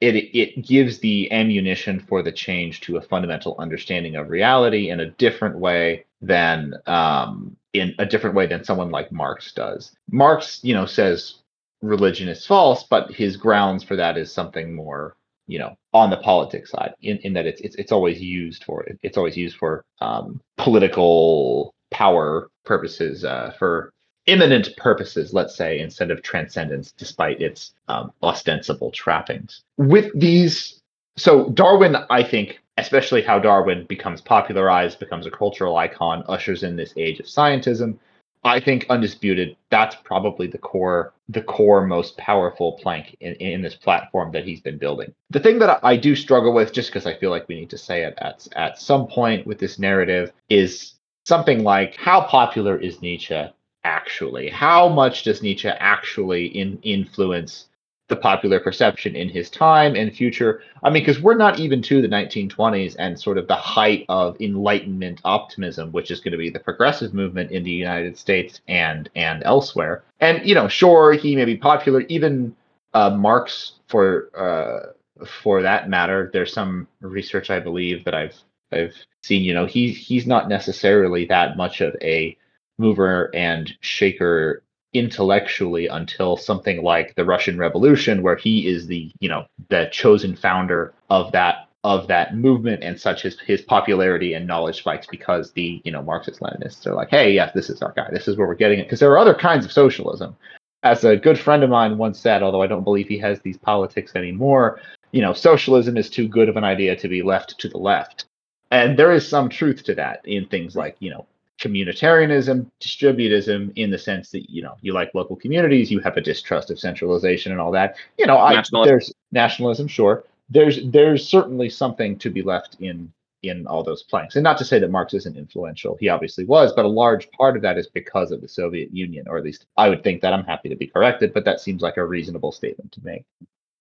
[0.00, 5.00] it it gives the ammunition for the change to a fundamental understanding of reality in
[5.00, 9.92] a different way than um in a different way than someone like Marx does.
[10.10, 11.36] Marx, you know, says
[11.80, 16.16] religion is false, but his grounds for that is something more, you know, on the
[16.18, 16.94] politics side.
[17.00, 18.98] In, in that it's it's it's always used for it.
[19.02, 23.92] It's always used for um, political power purposes, uh, for
[24.26, 29.62] imminent purposes, let's say, instead of transcendence, despite its um, ostensible trappings.
[29.76, 30.80] With these,
[31.16, 36.76] so Darwin, I think, especially how Darwin becomes popularized, becomes a cultural icon, ushers in
[36.76, 37.98] this age of scientism.
[38.44, 43.76] I think undisputed, that's probably the core, the core most powerful plank in, in this
[43.76, 45.14] platform that he's been building.
[45.30, 47.78] The thing that I, do struggle with, just because I feel like we need to
[47.78, 53.00] say it at at some point with this narrative, is something like how popular is
[53.00, 53.44] Nietzsche
[53.84, 54.48] actually?
[54.48, 57.68] How much does Nietzsche actually in, influence
[58.12, 60.62] the popular perception in his time and future?
[60.82, 64.38] I mean, because we're not even to the 1920s and sort of the height of
[64.38, 69.08] Enlightenment optimism, which is going to be the progressive movement in the United States and
[69.16, 70.04] and elsewhere.
[70.20, 72.02] And you know, sure, he may be popular.
[72.02, 72.54] Even
[72.92, 78.36] uh, Marx, for uh, for that matter, there's some research I believe that I've
[78.70, 79.42] I've seen.
[79.42, 82.36] You know, he's he's not necessarily that much of a
[82.78, 84.62] mover and shaker
[84.94, 90.36] intellectually until something like the Russian Revolution, where he is the you know the chosen
[90.36, 95.52] founder of that of that movement, and such his his popularity and knowledge spikes because
[95.52, 98.36] the you know Marxist Leninists are like, hey, yes, this is our guy, this is
[98.36, 100.36] where we're getting it, because there are other kinds of socialism.
[100.84, 103.56] As a good friend of mine once said, although I don't believe he has these
[103.56, 104.80] politics anymore,
[105.12, 108.24] you know, socialism is too good of an idea to be left to the left.
[108.72, 111.26] And there is some truth to that in things like, you know,
[111.62, 116.20] communitarianism, distributism, in the sense that you know you like local communities, you have a
[116.20, 117.96] distrust of centralization and all that.
[118.18, 120.24] You know, I, there's nationalism, sure.
[120.50, 124.64] There's there's certainly something to be left in in all those planks, and not to
[124.64, 125.96] say that Marx isn't influential.
[125.98, 129.26] He obviously was, but a large part of that is because of the Soviet Union,
[129.28, 130.32] or at least I would think that.
[130.32, 133.24] I'm happy to be corrected, but that seems like a reasonable statement to make.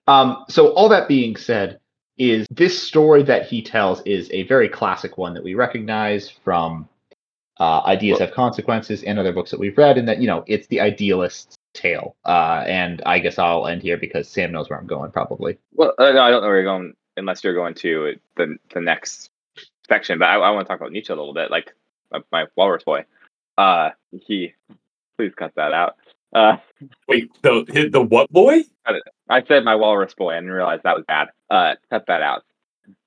[0.08, 1.80] Um, so all that being said,
[2.17, 6.88] is this story that he tells is a very classic one that we recognize from
[7.62, 10.43] uh, Ideas Well- Have Consequences and other books that we've read, and that you know
[10.47, 12.15] it's the idealist's tale.
[12.26, 15.60] Uh, and I guess I'll end here because Sam knows where I'm going, probably.
[15.74, 18.82] Well, uh, no, I don't know where you're going unless you're going to the the
[18.82, 19.30] next
[19.88, 20.17] section.
[20.17, 21.71] But I, I want to talk about Nietzsche a little bit, like
[22.12, 23.06] my, my walrus boy.
[23.60, 24.56] Uh, he,
[25.17, 25.97] please cut that out.
[26.34, 26.58] Uh,
[27.08, 28.63] Wait, the the what boy?
[29.30, 30.32] I said my walrus boy.
[30.32, 31.28] I didn't realize that was bad.
[31.50, 32.43] Uh, cut that out.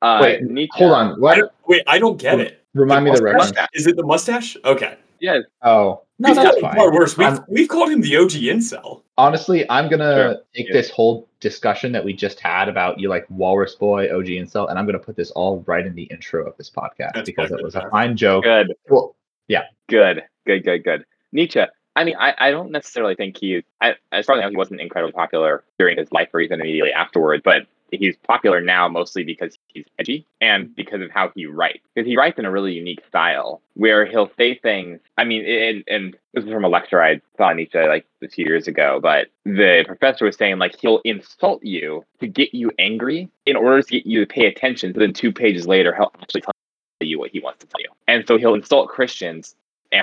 [0.03, 1.35] Uh, Wait, Nietzsche, Hold on, I what?
[1.37, 2.63] don't, wait, I don't get it.
[2.75, 3.51] Remind me the mustache?
[3.51, 3.69] reference.
[3.75, 4.57] Is it the mustache?
[4.65, 4.97] Okay.
[5.21, 6.75] Yes, Oh, no, we've that's fine.
[6.75, 7.17] far worse.
[7.17, 9.03] We've, I'm- we've called him the OG incel.
[9.17, 10.37] Honestly, I'm gonna Sure.
[10.55, 10.73] take Yeah.
[10.73, 14.79] this whole discussion that we just had about you like Walrus Boy, OG Incel, and
[14.79, 17.63] I'm gonna put this all right in the intro of this podcast That's because it
[17.63, 17.91] was a Jeff.
[17.91, 18.43] fine joke.
[18.45, 18.75] good.
[18.89, 19.15] Well,
[19.49, 19.65] yeah.
[19.89, 21.05] Good, good, good, good.
[21.33, 21.61] Nietzsche.
[21.97, 23.63] I mean, I, I don't necessarily think he.
[23.81, 26.61] I, as far as I know, he wasn't incredibly popular during his life or even
[26.61, 27.43] immediately afterward.
[27.45, 27.67] But
[27.98, 30.72] he's popular now mostly because he's edgy and mm-hmm.
[30.74, 31.80] because of how he writes.
[31.94, 35.00] Because he writes in a really unique style where he'll say things.
[35.18, 38.44] I mean, and, and this is from a lecture I saw Nietzsche like a few
[38.46, 39.00] years ago.
[39.02, 43.83] But the professor was saying like he'll insult you to get you angry in order
[43.83, 44.94] to get you to pay attention.
[44.94, 46.52] So then two pages later, he'll actually tell
[47.00, 47.90] you what he wants to tell you.
[48.09, 49.54] And so he'll insult Christians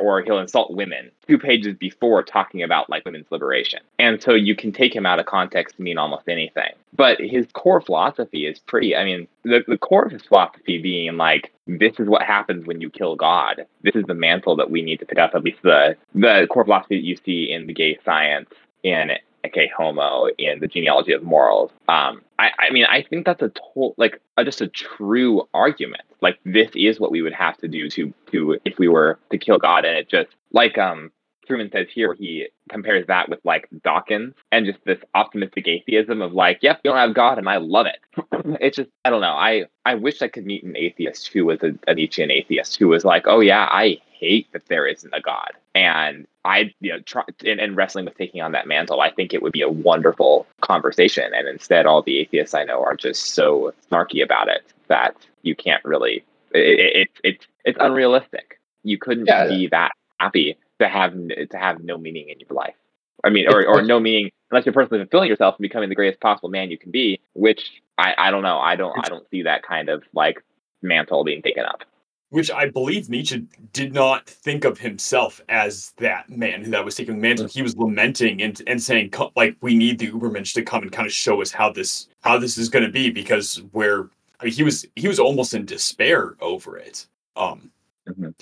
[0.02, 3.80] or he'll insult women two pages before talking about like women's liberation.
[4.00, 6.72] And so you can take him out of context to mean almost anything.
[6.96, 11.18] But his core philosophy is pretty, I mean, the, the core of his philosophy being
[11.18, 13.66] like, this is what happens when you kill God.
[13.84, 16.66] This is the mantle that we need to pick up, at least the, the core
[16.66, 18.50] philosophy that you see in the gay science,
[18.84, 19.12] in
[19.46, 21.72] Ecce Homo, in the genealogy of morals.
[21.88, 26.04] Um, I, I mean, I think that's a total, like, a, just a true argument.
[26.22, 29.38] Like, this is what we would have to do to, to, if we were to
[29.38, 29.86] kill God.
[29.86, 31.12] And it just, like, um,
[31.52, 36.34] Trueman says here, he compares that with like Dawkins and just this optimistic atheism of
[36.34, 38.00] like, yep, you don't have God, and I love it.
[38.62, 39.34] it's just, I don't know.
[39.34, 42.88] I, I wish I could meet an atheist who was a, a Nietzschean atheist who
[42.88, 45.52] was like, oh yeah, I hate that there isn't a God.
[45.76, 49.34] And I, you know, try and, and wrestling with taking on that mantle, I think
[49.34, 51.32] it would be a wonderful conversation.
[51.34, 55.56] And instead, all the atheists I know are just so snarky about it that you
[55.56, 58.60] can't really, it, it, it, it it's unrealistic.
[58.84, 59.48] You couldn't Yeah.
[59.48, 62.76] be that happy to have to have no meaning in your life.
[63.24, 66.20] I mean, or, or no meaning unless you're personally fulfilling yourself and becoming the greatest
[66.20, 67.22] possible man you can be.
[67.34, 67.62] Which
[67.98, 68.58] I, I don't know.
[68.60, 70.44] I don't I don't see that kind of like
[70.82, 71.82] mantle being taken up.
[72.30, 76.96] which I believe Nietzsche did not think of himself as that man who that was
[76.96, 77.48] taking the mantle.
[77.48, 81.06] He was lamenting and, and saying like we need the Ubermensch to come and kind
[81.06, 84.54] of show us how this how this is going to be because we're I mean,
[84.54, 87.06] he was he was almost in despair over it.
[87.36, 87.72] Um,
[88.10, 88.34] Mhm.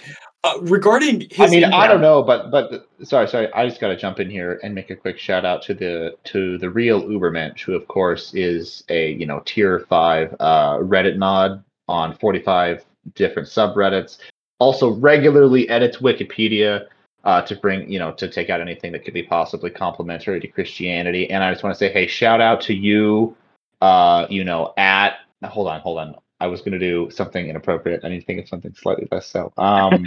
[0.46, 3.52] uh, regarding his I mean, I don't know, but but sorry, sorry.
[3.54, 6.16] I just got to jump in here and make a quick shout out to the
[6.26, 11.18] to the real Ubermensch, who of course is a you know tier five uh, Reddit
[11.18, 14.20] nod on forty five different subreddits.
[14.60, 16.88] Also regularly edits Wikipedia
[17.26, 20.48] uh, to bring you know to take out anything that could be possibly complimentary to
[20.48, 21.30] Christianity.
[21.30, 23.36] And I just want to say, hey, shout out to you.
[23.82, 26.16] Uh, you know, at hold on, hold on.
[26.40, 28.02] I was gonna do something inappropriate.
[28.04, 29.52] I need to think of something slightly less so.
[29.58, 30.06] Um,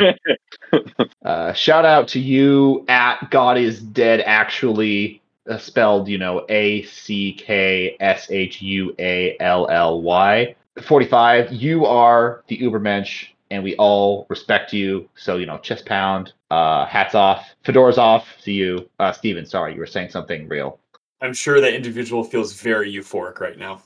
[1.24, 6.82] uh, shout out to you at God is Dead, actually uh, spelled, you know, A
[6.84, 10.54] C K S H U A L L Y.
[10.80, 15.08] 45, you are the Ubermensch, and we all respect you.
[15.16, 18.88] So, you know, chest pound, uh, hats off, fedoras off to you.
[18.98, 20.78] Uh, Stephen, sorry, you were saying something real.
[21.20, 23.82] I'm sure that individual feels very euphoric right now.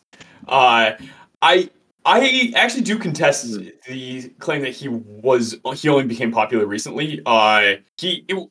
[0.47, 0.93] Uh,
[1.43, 1.71] I
[2.07, 3.69] I actually do contest Hmm.
[3.89, 7.21] the claim that he was he only became popular recently.
[7.27, 8.49] Uh, he it,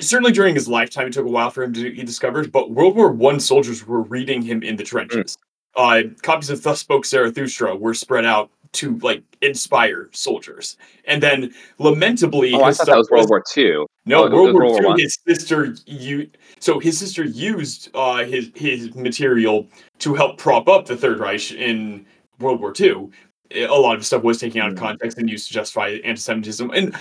[0.00, 2.94] certainly during his lifetime it took a while for him to be discovered, but World
[2.96, 5.36] War One soldiers were reading him in the trenches.
[5.76, 11.52] Uh, copies of Thus Spoke Zarathustra were spread out to like inspire soldiers, and then
[11.78, 13.86] lamentably, Oh, I thought that was World War Two.
[14.06, 14.86] no, Oh, World War World II.
[14.86, 14.98] One?
[15.00, 16.30] His sister, you
[16.60, 19.66] so his sister used uh, his his material
[19.98, 22.06] to help prop up the Third Reich in
[22.40, 23.08] World War II.
[23.52, 26.94] A lot of stuff was taken out of context and used to justify anti-Semitism, and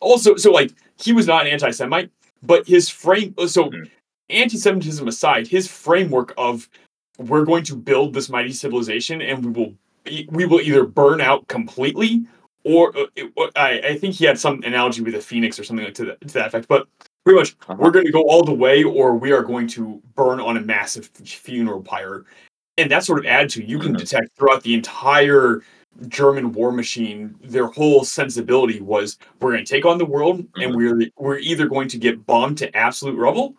[0.00, 2.10] also, so like he was not an anti-Semite,
[2.42, 3.34] but his frame.
[3.46, 3.84] So, Hmm.
[4.30, 6.68] anti-Semitism aside, his framework of
[7.18, 9.74] we're going to build this mighty civilization, and we will
[10.30, 12.24] we will either burn out completely
[12.64, 13.06] or uh,
[13.38, 16.04] uh, I, I think he had some analogy with a phoenix or something like to,
[16.06, 16.66] that to that effect.
[16.68, 16.88] But
[17.24, 17.76] pretty much, Uh-huh.
[17.78, 20.60] we're going to go all the way, or we are going to burn on a
[20.60, 22.24] massive funeral pyre.
[22.78, 23.98] And that sort of attitude you can Mhm.
[23.98, 25.62] detect throughout the entire
[26.08, 27.34] German war machine.
[27.42, 30.76] Their whole sensibility was we're going to take on the world, and Mhm.
[30.76, 33.54] we're we're either going to get bombed to absolute rubble,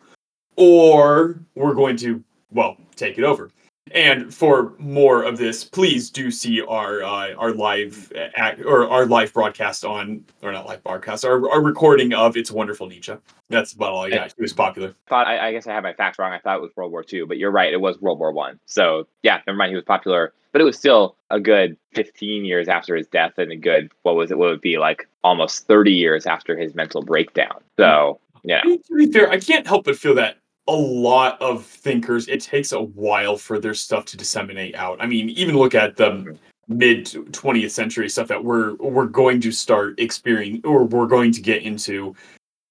[0.57, 3.51] or we're going to well take it over.
[3.91, 9.05] And for more of this, please do see our uh, our live act, or our
[9.05, 13.13] live broadcast on or not live broadcast, our, our recording of "It's a Wonderful Nietzsche."
[13.49, 14.33] That's about all I got.
[14.35, 14.95] He was popular.
[15.07, 16.31] Thought I, I guess I had my facts wrong.
[16.31, 17.71] I thought it was World War Two, but you're right.
[17.71, 18.59] It was World War One.
[18.65, 19.69] So yeah, never mind.
[19.69, 23.51] He was popular, but it was still a good 15 years after his death, and
[23.51, 24.37] a good what was it?
[24.37, 27.59] What would it be like almost 30 years after his mental breakdown.
[27.77, 32.27] So yeah, to be fair, I can't help but feel that a lot of thinkers
[32.27, 35.01] it takes a while for their stuff to disseminate out.
[35.01, 39.51] I mean, even look at the mid 20th century stuff that we're we're going to
[39.51, 42.15] start experiencing or we're going to get into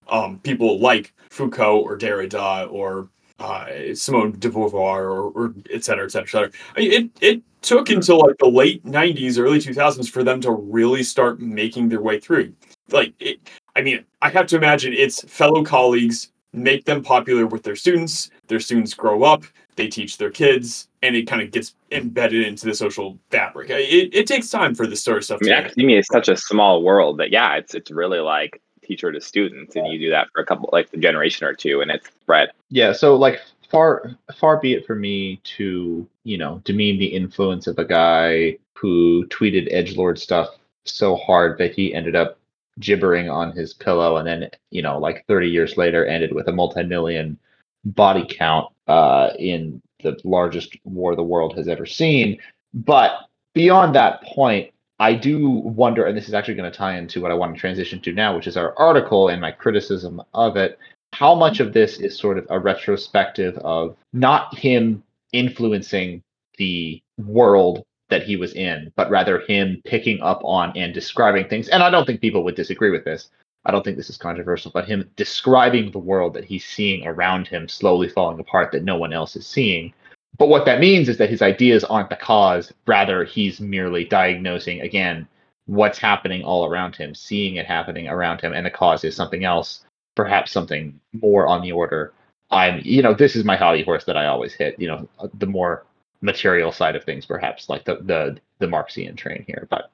[0.08, 6.04] um, people like Foucault or Derrida or uh, Simone de Beauvoir or, or et cetera,
[6.04, 6.50] et cetera, et cetera.
[6.76, 10.50] I mean, it it took until like the late 90s, early 2000s for them to
[10.50, 12.52] really start making their way through.
[12.90, 13.38] Like, it,
[13.76, 18.30] I mean, I have to imagine it's fellow colleagues make them popular with their students.
[18.48, 19.44] Their students grow up,
[19.76, 23.70] they teach their kids, and it kind of gets embedded into the social fabric.
[23.70, 26.28] It, it takes time for this sort of stuff I mean, to academia is such
[26.28, 30.10] a small world that yeah, it's it's really like teacher to students, and you do
[30.10, 32.50] that for a couple like a generation or two, and it's spread.
[32.70, 37.66] Yeah, so like far far be it for me to, you know, demean the influence
[37.66, 40.48] of a guy who tweeted edge lord stuff
[40.84, 42.36] so hard that he ended up
[42.80, 46.52] gibbering on his pillow and then, you know, like 30 years later ended with a
[46.52, 47.38] multi-million
[47.84, 52.38] body count uh in the largest war the world has ever seen.
[52.74, 53.12] But
[53.54, 57.30] beyond that point, I do wonder, and this is actually going to tie into what
[57.30, 60.78] I want to transition to now, which is our article and my criticism of it
[61.12, 65.02] how much of this is sort of a retrospective of not him
[65.32, 66.22] influencing
[66.58, 71.68] the world that he was in, but rather him picking up on and describing things.
[71.68, 73.30] And I don't think people would disagree with this.
[73.64, 77.48] I don't think this is controversial, but him describing the world that he's seeing around
[77.48, 79.94] him slowly falling apart that no one else is seeing.
[80.38, 84.80] But what that means is that his ideas aren't the cause, rather, he's merely diagnosing,
[84.80, 85.28] again,
[85.66, 89.44] what's happening all around him, seeing it happening around him, and the cause is something
[89.44, 89.84] else,
[90.16, 92.12] perhaps something more on the order.
[92.50, 95.46] I'm, you know, this is my hobby horse that I always hit, you know, the
[95.46, 95.84] more
[96.22, 99.66] material side of things, perhaps like the the the Marxian train here.
[99.68, 99.90] But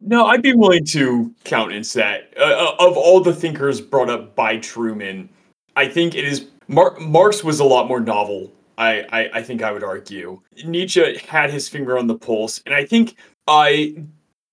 [0.00, 2.32] no, I'd be willing to countenance that.
[2.38, 5.28] Uh, uh, of all the thinkers brought up by Trueman,
[5.76, 8.52] I think it is Mar- Marx was a lot more novel.
[8.78, 12.74] I, I I think I would argue Nietzsche had his finger on the pulse, and
[12.74, 13.16] I think
[13.46, 13.96] I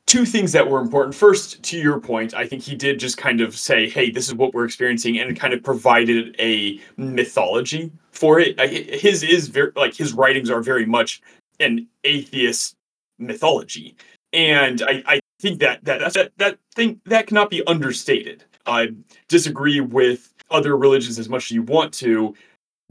[0.09, 1.13] two things that were important.
[1.13, 4.33] First, to your point, I think he did just kind of say, "Hey, this is
[4.33, 8.59] what we're experiencing," and kind of provided a mythology for it.
[8.59, 11.21] His is very like his writings are very much
[11.59, 12.75] an atheist
[13.19, 13.95] mythology,
[14.33, 18.43] and I, I think that that that that thing that cannot be understated.
[18.65, 18.89] I
[19.27, 22.33] disagree with other religions as much as you want to,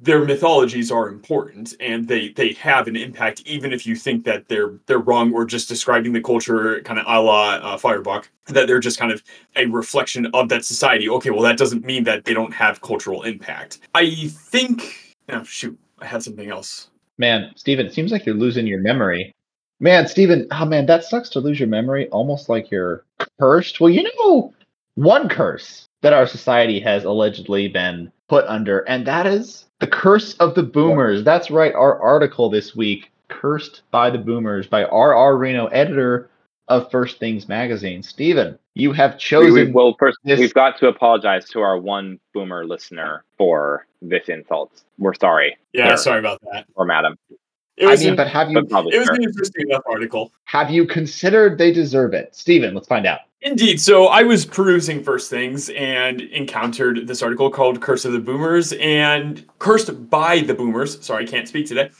[0.00, 4.48] their mythologies are important and they they have an impact even if you think that
[4.48, 8.66] they're they're wrong or just describing the culture kind of a la uh, Feuerbach that
[8.66, 9.22] they're just kind of
[9.56, 11.08] a reflection of that society.
[11.08, 13.80] Okay well that doesn't mean that they don't have cultural impact.
[13.94, 16.90] I think oh shoot i had something else.
[17.18, 19.34] Man Stephen it seems like you're losing your memory.
[19.80, 23.04] Man Stephen oh man that sucks to lose your memory almost like you're
[23.40, 23.80] cursed.
[23.80, 24.54] Well you know
[24.94, 30.34] one curse that our society has allegedly been put under and that is the Curse
[30.34, 31.24] of the Boomers.
[31.24, 31.74] That's right.
[31.74, 35.36] Our article this week, Cursed by the Boomers, by R.R.
[35.36, 36.30] Reno, editor
[36.68, 38.02] of First Things Magazine.
[38.02, 39.54] Stephen, you have chosen.
[39.54, 40.38] We, we, well, first, this...
[40.38, 44.82] we've got to apologize to our one boomer listener for this insult.
[44.98, 45.56] We're sorry.
[45.72, 46.02] Yeah, sir.
[46.02, 46.66] sorry about that.
[46.74, 47.16] Or madam.
[47.76, 48.60] It was, I mean, an, but have you?
[48.62, 50.32] But it was an interesting enough article.
[50.44, 52.74] Have you considered they deserve it, Stephen?
[52.74, 53.20] Let's find out.
[53.40, 53.80] Indeed.
[53.80, 58.72] So I was perusing First Things and encountered this article called Curse of the Boomers
[58.74, 61.04] and Cursed by the Boomers.
[61.04, 61.90] Sorry, I can't speak today.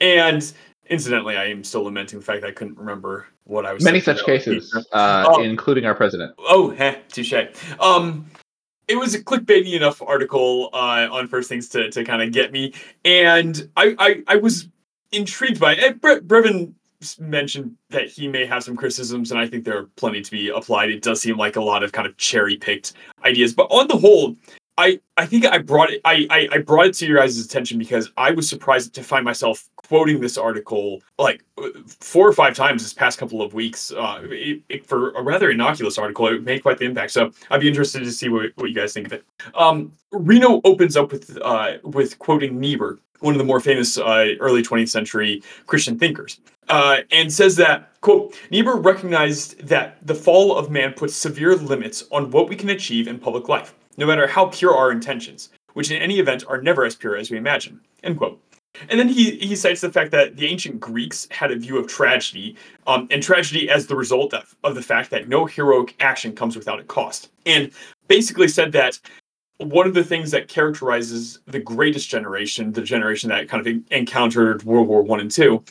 [0.00, 0.50] And
[0.88, 4.00] incidentally, I am still lamenting the fact that I couldn't remember what I was Many
[4.00, 6.34] such cases, uh, um, including our president.
[6.38, 7.34] Oh, heh, touche.
[7.78, 8.26] Um,
[8.88, 12.52] it was a clickbaity enough article uh, on First Things to, to kind of get
[12.52, 12.72] me.
[13.04, 14.68] And I, I, I was
[15.12, 16.00] intrigued by it.
[16.00, 16.72] Bre- Brevin
[17.18, 20.48] mentioned that he may have some criticisms, and I think there are plenty to be
[20.48, 20.90] applied.
[20.90, 22.92] It does seem like a lot of kind of cherry picked
[23.24, 24.36] ideas, but on the whole,
[24.78, 27.78] I, I think I brought it I, I, I brought it to your guys' attention
[27.78, 31.42] because I was surprised to find myself quoting this article like
[32.00, 33.92] four or five times this past couple of weeks.
[33.92, 37.12] Uh, it, it, for a rather innocuous article, it made quite the impact.
[37.12, 39.24] So I'd be interested to see what, what you guys think of it.
[39.54, 44.34] Um, Reno opens up with uh, with quoting Niebuhr, one of the more famous uh,
[44.40, 50.56] early 20th century Christian thinkers, uh, and says that, quote, Niebuhr recognized that the fall
[50.56, 54.26] of man puts severe limits on what we can achieve in public life, no matter
[54.26, 57.80] how pure our intentions, which in any event are never as pure as we imagine,
[58.02, 58.40] end quote.
[58.88, 61.86] And then he, he cites the fact that the ancient Greeks had a view of
[61.86, 62.56] tragedy,
[62.86, 66.56] um, and tragedy as the result of, of the fact that no heroic action comes
[66.56, 67.30] without a cost.
[67.44, 67.70] And
[68.08, 68.98] basically said that
[69.58, 74.62] one of the things that characterizes the greatest generation, the generation that kind of encountered
[74.64, 75.64] World War One and Two,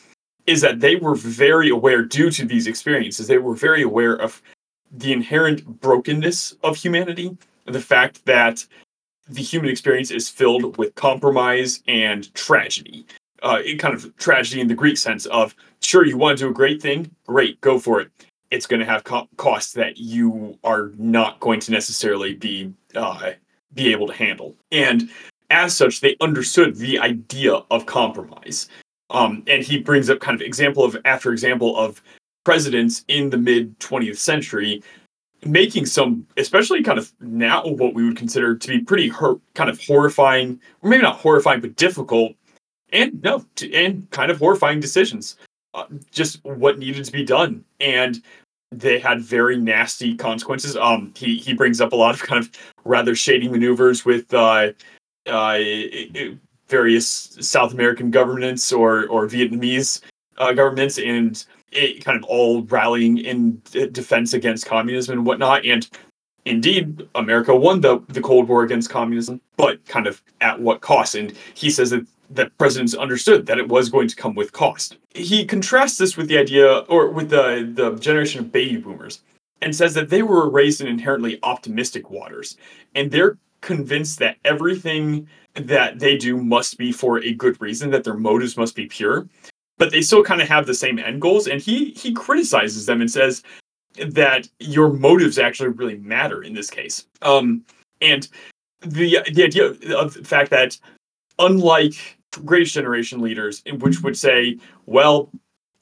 [0.46, 4.42] is that they were very aware, due to these experiences, they were very aware of
[4.90, 7.36] the inherent brokenness of humanity,
[7.66, 8.64] the fact that
[9.28, 13.06] the human experience is filled with compromise and tragedy.
[13.42, 16.54] Uh, kind of tragedy in the Greek sense of sure you want to do a
[16.54, 18.10] great thing, great, go for it.
[18.50, 23.32] It's going to have co- costs that you are not going to necessarily be uh,
[23.74, 24.54] be able to handle.
[24.72, 25.10] And
[25.50, 28.68] as such, they understood the idea of compromise.
[29.10, 32.02] Um, and he brings up kind of example of after example of
[32.44, 34.82] presidents in the mid 20th century
[35.46, 39.70] making some, especially kind of now what we would consider to be pretty hor- kind
[39.70, 42.32] of horrifying, or maybe not horrifying, but difficult,
[42.92, 45.36] and no, and kind of horrifying decisions.
[45.74, 48.22] Uh, just what needed to be done, and
[48.72, 50.76] they had very nasty consequences.
[50.76, 52.50] Um, he he brings up a lot of kind of
[52.84, 54.72] rather shady maneuvers with uh,
[55.26, 55.58] uh,
[56.68, 60.00] various South American governments or or Vietnamese
[60.38, 61.44] uh, governments, and
[61.76, 63.60] it kind of all rallying in
[63.92, 65.64] defense against communism and whatnot.
[65.64, 65.88] And
[66.44, 71.14] indeed, America won the the Cold War against communism, but kind of at what cost?
[71.14, 74.96] And he says that that presidents understood that it was going to come with cost.
[75.14, 79.22] He contrasts this with the idea, or with the, the generation of baby boomers,
[79.62, 82.56] and says that they were raised in inherently optimistic waters,
[82.94, 88.04] and they're convinced that everything that they do must be for a good reason, that
[88.04, 89.28] their motives must be pure,
[89.78, 91.46] but they still kind of have the same end goals.
[91.46, 93.42] And he he criticizes them and says,
[93.98, 97.06] that your motives actually really matter in this case.
[97.22, 97.64] Um,
[98.00, 98.28] and
[98.80, 99.66] the the idea
[99.96, 100.78] of the fact that
[101.38, 105.30] unlike greatest generation leaders, which would say, well,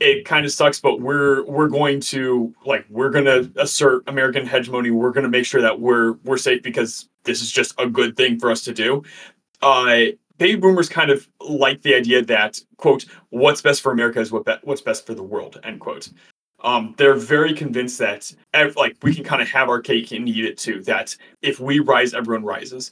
[0.01, 4.47] it kind of sucks, but we're we're going to like we're going to assert American
[4.47, 4.90] hegemony.
[4.90, 8.16] We're going to make sure that we're we're safe because this is just a good
[8.16, 9.03] thing for us to do.
[9.62, 10.07] Uh,
[10.39, 14.45] baby boomers kind of like the idea that quote what's best for America is what
[14.45, 16.09] be- what's best for the world end quote.
[16.62, 18.32] Um, they're very convinced that
[18.76, 20.82] like we can kind of have our cake and eat it too.
[20.82, 22.91] That if we rise, everyone rises.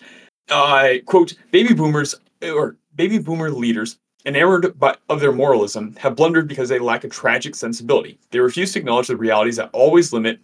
[0.50, 6.48] Uh, quote: Baby boomers or baby boomer leaders enamored by, of their moralism, have blundered
[6.48, 8.18] because they lack a tragic sensibility.
[8.30, 10.38] They refuse to acknowledge the realities that always limit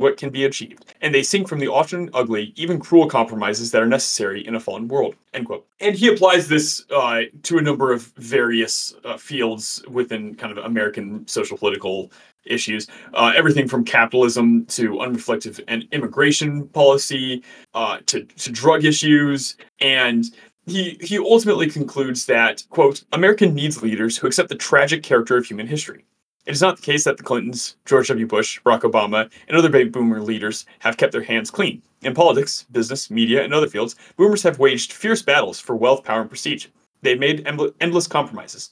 [0.00, 3.82] what can be achieved, and they sink from the often ugly, even cruel compromises that
[3.82, 5.14] are necessary in a fallen world.
[5.34, 5.66] End quote.
[5.78, 10.64] And he applies this uh, to a number of various uh, fields within kind of
[10.64, 12.10] American social political
[12.46, 12.86] issues.
[13.12, 17.42] Uh, everything from capitalism to unreflective and immigration policy
[17.74, 20.24] uh, to, to drug issues and
[20.66, 25.44] he he ultimately concludes that quote American needs leaders who accept the tragic character of
[25.44, 26.04] human history.
[26.46, 28.26] It is not the case that the Clintons, George W.
[28.26, 31.82] Bush, Barack Obama, and other baby boomer leaders have kept their hands clean.
[32.02, 36.22] In politics, business, media, and other fields, boomers have waged fierce battles for wealth, power,
[36.22, 36.68] and prestige.
[37.02, 37.46] They've made
[37.80, 38.70] endless compromises.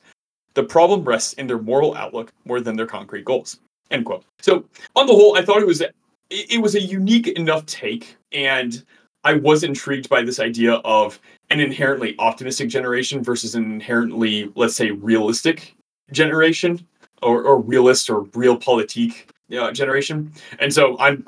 [0.55, 3.61] The problem rests in their moral outlook more than their concrete goals.
[3.91, 4.25] End quote.
[4.41, 4.65] So,
[4.97, 5.83] on the whole, I thought it was
[6.31, 8.85] it was a unique enough take, and
[9.25, 11.19] I was intrigued by this idea of
[11.51, 15.75] an inherently optimistic generation versus an inherently, let's say, realistic
[16.13, 16.87] generation
[17.23, 20.33] or, or realist or realpolitik uh, generation.
[20.59, 21.25] And so I'm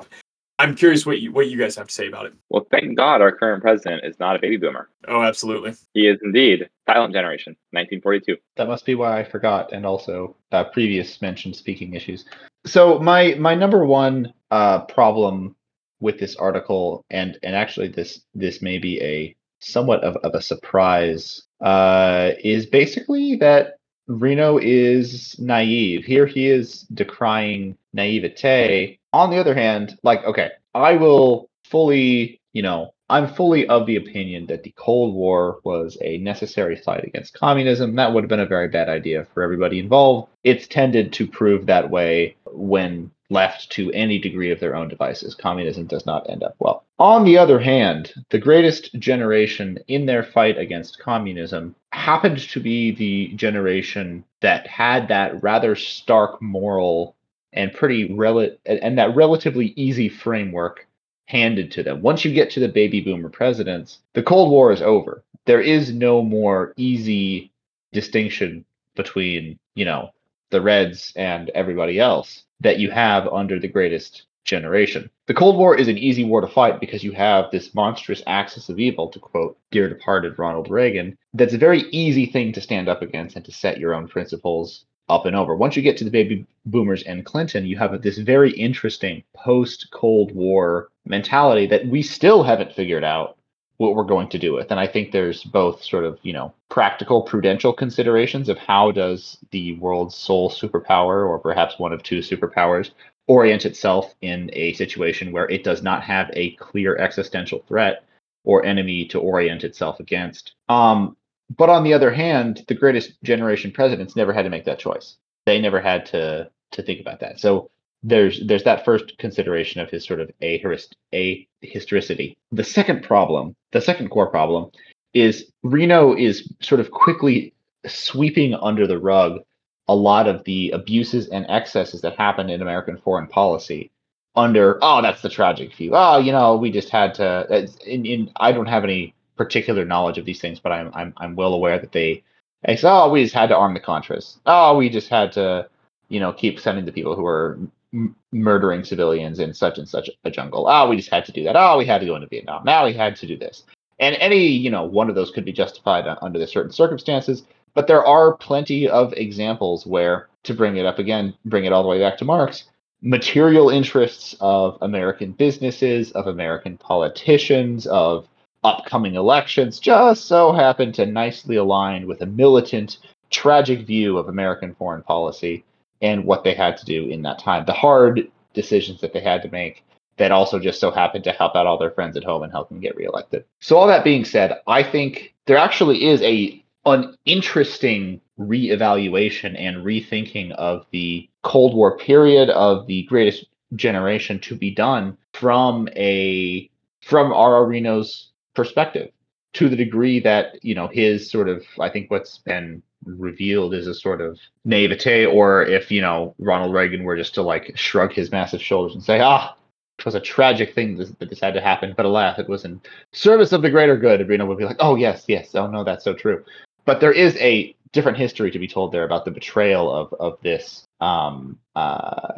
[0.61, 2.33] I'm curious what you what you guys have to say about it.
[2.49, 4.89] Well, thank God our current president is not a baby boomer.
[5.07, 5.73] Oh, absolutely.
[5.95, 8.37] He is indeed silent generation, 1942.
[8.57, 12.25] That must be why I forgot, and also uh, previous mentioned speaking issues.
[12.67, 15.55] So my my number one uh, problem
[15.99, 20.41] with this article, and and actually this this may be a somewhat of, of a
[20.41, 23.77] surprise, uh, is basically that
[24.07, 26.05] Reno is naive.
[26.05, 28.99] Here he is decrying naivete.
[29.13, 33.97] On the other hand, like, okay, I will fully, you know, I'm fully of the
[33.97, 37.95] opinion that the Cold War was a necessary fight against communism.
[37.95, 40.29] That would have been a very bad idea for everybody involved.
[40.45, 45.33] It's tended to prove that way when left to any degree of their own devices.
[45.33, 46.83] Communism does not end up well.
[46.99, 52.91] On the other hand, the greatest generation in their fight against communism happened to be
[52.91, 57.15] the generation that had that rather stark moral
[57.53, 60.87] and pretty rel- and that relatively easy framework
[61.25, 62.01] handed to them.
[62.01, 65.23] Once you get to the baby boomer presidents, the Cold War is over.
[65.45, 67.51] There is no more easy
[67.93, 68.65] distinction
[68.95, 70.11] between, you know,
[70.49, 75.09] the Reds and everybody else that you have under the greatest generation.
[75.27, 78.69] The Cold War is an easy war to fight because you have this monstrous axis
[78.69, 82.89] of evil, to quote dear departed Ronald Reagan, that's a very easy thing to stand
[82.89, 85.55] up against and to set your own principles up and over.
[85.55, 89.89] Once you get to the baby boomers and Clinton, you have this very interesting post
[89.91, 93.37] Cold War mentality that we still haven't figured out
[93.81, 94.69] what we're going to do with.
[94.69, 99.39] And I think there's both sort of, you know, practical prudential considerations of how does
[99.49, 102.91] the world's sole superpower or perhaps one of two superpowers
[103.27, 108.03] orient itself in a situation where it does not have a clear existential threat
[108.43, 110.53] or enemy to orient itself against.
[110.69, 111.17] Um,
[111.57, 115.15] but on the other hand, the greatest generation presidents never had to make that choice.
[115.47, 117.39] They never had to to think about that.
[117.39, 117.71] So
[118.03, 122.37] there's there's that first consideration of his sort of a historicity.
[122.51, 124.71] The second problem, the second core problem,
[125.13, 127.53] is Reno is sort of quickly
[127.85, 129.39] sweeping under the rug
[129.87, 133.91] a lot of the abuses and excesses that happened in American foreign policy
[134.35, 138.31] under oh that's the tragic view oh you know we just had to in, in
[138.37, 141.79] I don't have any particular knowledge of these things, but I'm I'm I'm well aware
[141.79, 142.23] that they
[142.67, 144.37] say, oh, we just had to arm the Contras.
[144.45, 145.67] Oh, we just had to,
[146.09, 147.57] you know, keep sending the people who are
[147.93, 150.67] m- murdering civilians in such and such a jungle.
[150.67, 151.55] Oh, we just had to do that.
[151.55, 152.63] Oh, we had to go into Vietnam.
[152.63, 153.63] Now we had to do this.
[153.99, 157.43] And any, you know, one of those could be justified under the certain circumstances.
[157.73, 161.83] But there are plenty of examples where, to bring it up again, bring it all
[161.83, 162.63] the way back to Marx,
[163.01, 168.27] material interests of American businesses, of American politicians, of
[168.63, 172.97] upcoming elections just so happen to nicely align with a militant,
[173.29, 175.63] tragic view of American foreign policy
[176.01, 177.65] and what they had to do in that time.
[177.65, 179.83] The hard decisions that they had to make
[180.17, 182.69] that also just so happened to help out all their friends at home and help
[182.69, 183.45] them get reelected.
[183.59, 189.85] So all that being said, I think there actually is a an interesting reevaluation and
[189.85, 193.45] rethinking of the Cold War period of the greatest
[193.75, 196.69] generation to be done from a
[197.01, 197.65] from R.R.
[197.65, 199.11] Reno's perspective
[199.53, 203.87] to the degree that you know his sort of I think what's been revealed is
[203.87, 208.13] a sort of naivete, or if you know Ronald Reagan were just to like shrug
[208.13, 209.55] his massive shoulders and say, "Ah,
[209.99, 212.81] it was a tragic thing that this had to happen, but alas, it was in
[213.13, 216.03] service of the greater good." And would be like, "Oh yes, yes, oh no, that's
[216.03, 216.43] so true."
[216.85, 220.39] But there is a different history to be told there about the betrayal of of
[220.41, 222.33] this um, uh,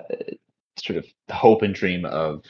[0.77, 2.43] sort of hope and dream of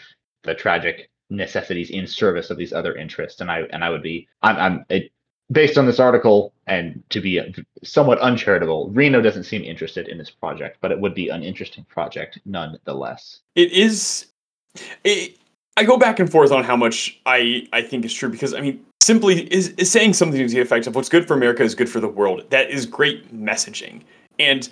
[0.43, 3.41] the tragic necessities in service of these other interests.
[3.41, 5.11] And I and I would be I'm I'm it,
[5.51, 7.41] based on this article and to be
[7.84, 8.89] somewhat uncharitable.
[8.89, 13.41] Reno doesn't seem interested in this project, but it would be an interesting project nonetheless.
[13.55, 14.27] It is.
[15.03, 15.38] It,
[15.75, 18.61] I go back and forth on how much I I think is true because I
[18.61, 21.75] mean simply is, is saying something to the effect of what's good for America is
[21.75, 22.49] good for the world.
[22.49, 24.01] That is great messaging.
[24.39, 24.69] And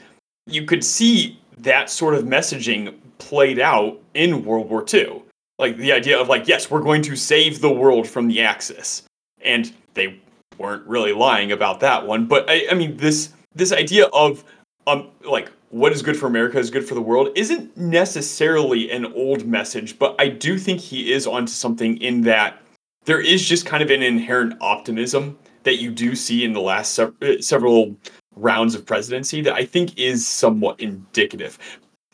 [0.48, 5.22] you could see that sort of messaging played out in World War II.
[5.62, 9.04] Like the idea of like, yes, we're going to save the world from the Axis.
[9.44, 10.20] And they
[10.58, 12.26] weren't really lying about that one.
[12.26, 14.44] But I, I mean this this idea of
[14.88, 19.06] um like what is good for America is good for the world isn't necessarily an
[19.14, 22.62] old message, but I do think he is onto something in that
[23.06, 26.94] there is just kind of an inherent optimism that you do see in the last
[26.94, 27.96] se- several
[28.36, 31.58] rounds of presidency that I think is somewhat indicative.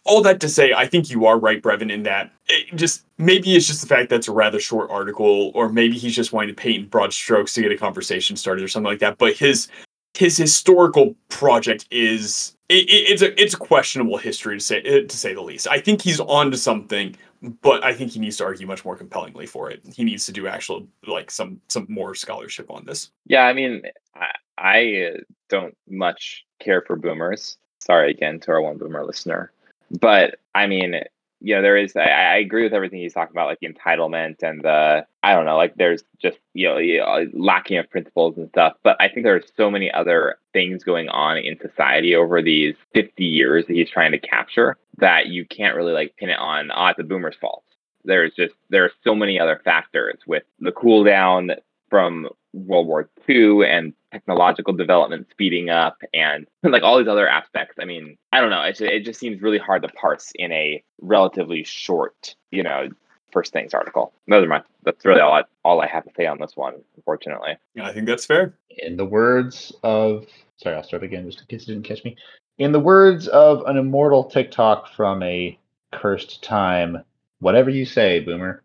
[0.08, 3.55] All that to say, I think you are right, Brevin, in that it just maybe
[3.55, 6.62] it's just the fact that's a rather short article, or maybe he's just wanting to
[6.62, 9.18] paint in broad strokes to get a conversation started or something like that.
[9.18, 9.68] But his
[10.14, 15.34] his historical project is it, it's a it's a questionable history to say to say
[15.34, 15.68] the least.
[15.70, 17.16] I think he's on to something,
[17.62, 19.82] but I think he needs to argue much more compellingly for it.
[19.93, 23.12] He needs to do actual like some some more scholarship on this.
[23.26, 23.84] Yeah, I mean,
[24.16, 24.28] I,
[24.58, 25.18] I uh,
[25.49, 27.58] don't much care for boomers.
[27.80, 29.51] Sorry again to our one boomer listener,
[29.92, 31.02] but I mean,
[31.40, 31.96] you know, there is.
[31.96, 35.06] I, I, agree with everything he's talking about, like the entitlement and the.
[35.22, 38.74] I don't know, like there's just you know, lacking of principles and stuff.
[38.84, 42.76] But I think there are so many other things going on in society over these
[42.94, 46.72] 50 years that he's trying to capture that you can't really like pin it on.
[46.72, 47.64] Ah, oh, it's a boomer's fault.
[48.04, 51.52] There's just there are so many other factors with the cool down
[51.90, 57.76] from World War II and technological development speeding up and like all these other aspects.
[57.80, 58.63] I mean, I don't know.
[58.63, 62.89] It just, it just seems really hard to parse in a relatively short, you know,
[63.32, 64.13] first things article.
[64.28, 64.63] Those are my.
[64.84, 66.76] That's really all I all I have to say on this one.
[66.95, 67.57] Unfortunately.
[67.76, 68.57] Yeah, I think that's fair.
[68.70, 70.26] In the words of
[70.57, 72.15] sorry, I'll start again just in case you didn't catch me.
[72.57, 75.57] In the words of an immortal TikTok from a
[75.93, 77.03] cursed time,
[77.39, 78.63] whatever you say, Boomer.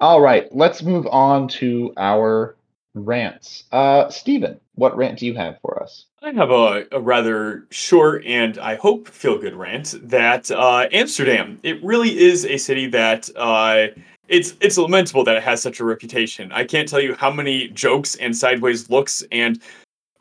[0.00, 2.56] All right, let's move on to our
[2.94, 3.64] rants.
[3.72, 6.06] Uh, Stephen, what rant do you have for us?
[6.22, 11.60] I have a, a rather short and I hope feel good rant that uh, Amsterdam.
[11.62, 13.88] It really is a city that uh,
[14.28, 16.50] it's it's lamentable that it has such a reputation.
[16.52, 19.60] I can't tell you how many jokes and sideways looks and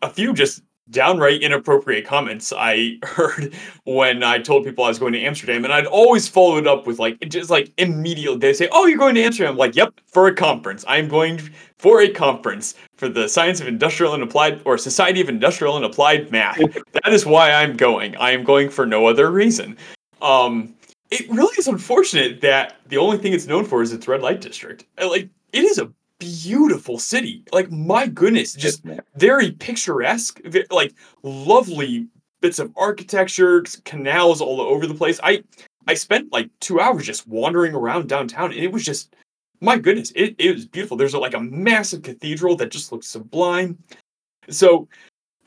[0.01, 3.53] a few just downright inappropriate comments I heard
[3.83, 6.87] when I told people I was going to Amsterdam, and I'd always follow it up
[6.87, 9.99] with like just like immediately they say, "Oh, you're going to Amsterdam?" I'm like, "Yep,
[10.05, 10.85] for a conference.
[10.87, 11.41] I'm going
[11.79, 15.85] for a conference for the Science of Industrial and Applied or Society of Industrial and
[15.85, 16.57] Applied Math.
[17.03, 18.15] that is why I'm going.
[18.17, 19.77] I am going for no other reason."
[20.21, 20.73] Um,
[21.11, 24.41] it really is unfortunate that the only thing it's known for is its red light
[24.41, 24.85] district.
[24.99, 27.43] Like it is a beautiful city.
[27.51, 28.83] Like my goodness, just
[29.15, 32.07] very picturesque, like lovely
[32.41, 35.19] bits of architecture, canals all over the place.
[35.23, 35.43] I
[35.87, 39.15] I spent like two hours just wandering around downtown, and it was just
[39.61, 40.97] my goodness, it, it was beautiful.
[40.97, 43.77] There's a, like a massive cathedral that just looks sublime.
[44.49, 44.87] So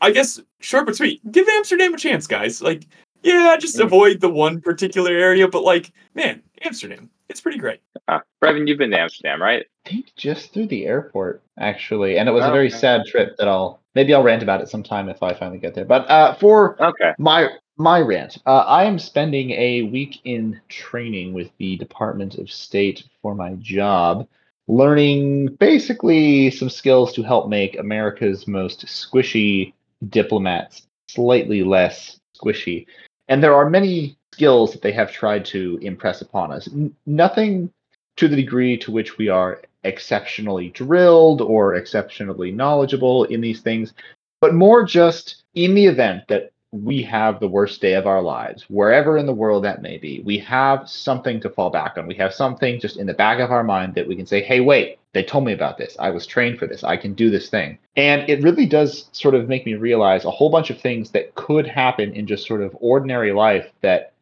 [0.01, 2.63] I guess short but sweet, give Amsterdam a chance, guys.
[2.63, 2.87] Like,
[3.23, 3.85] yeah, just mm.
[3.85, 7.81] avoid the one particular area, but like, man, Amsterdam, it's pretty great.
[8.09, 9.67] Uh, Brevin, you've been to Amsterdam, right?
[9.87, 12.77] I think just through the airport, actually, and it was oh, a very okay.
[12.77, 13.37] sad trip.
[13.37, 15.85] That I'll maybe I'll rant about it sometime if I finally get there.
[15.85, 17.13] But uh, for okay.
[17.19, 17.49] my
[17.81, 23.05] my rant, uh, I am spending a week in training with the Department of State
[23.23, 24.29] for my job,
[24.69, 29.73] learning basically some skills to help make America's most squishy
[30.11, 32.85] diplomats slightly less squishy.
[33.29, 36.69] And there are many skills that they have tried to impress upon us.
[36.69, 37.73] N- nothing
[38.17, 43.95] to the degree to which we are exceptionally drilled or exceptionally knowledgeable in these things,
[44.43, 48.65] but more just in the event that we have the worst day of our lives,
[48.69, 52.07] wherever in the world that may be, we have something to fall back on.
[52.07, 54.61] We have something just in the back of our mind that we can say, hey,
[54.61, 55.97] wait, they told me about this.
[55.99, 56.85] I was trained for this.
[56.85, 57.79] I can do this thing.
[57.97, 61.35] And it really does sort of make me realize a whole bunch of things that
[61.35, 64.13] could happen in just sort of ordinary life that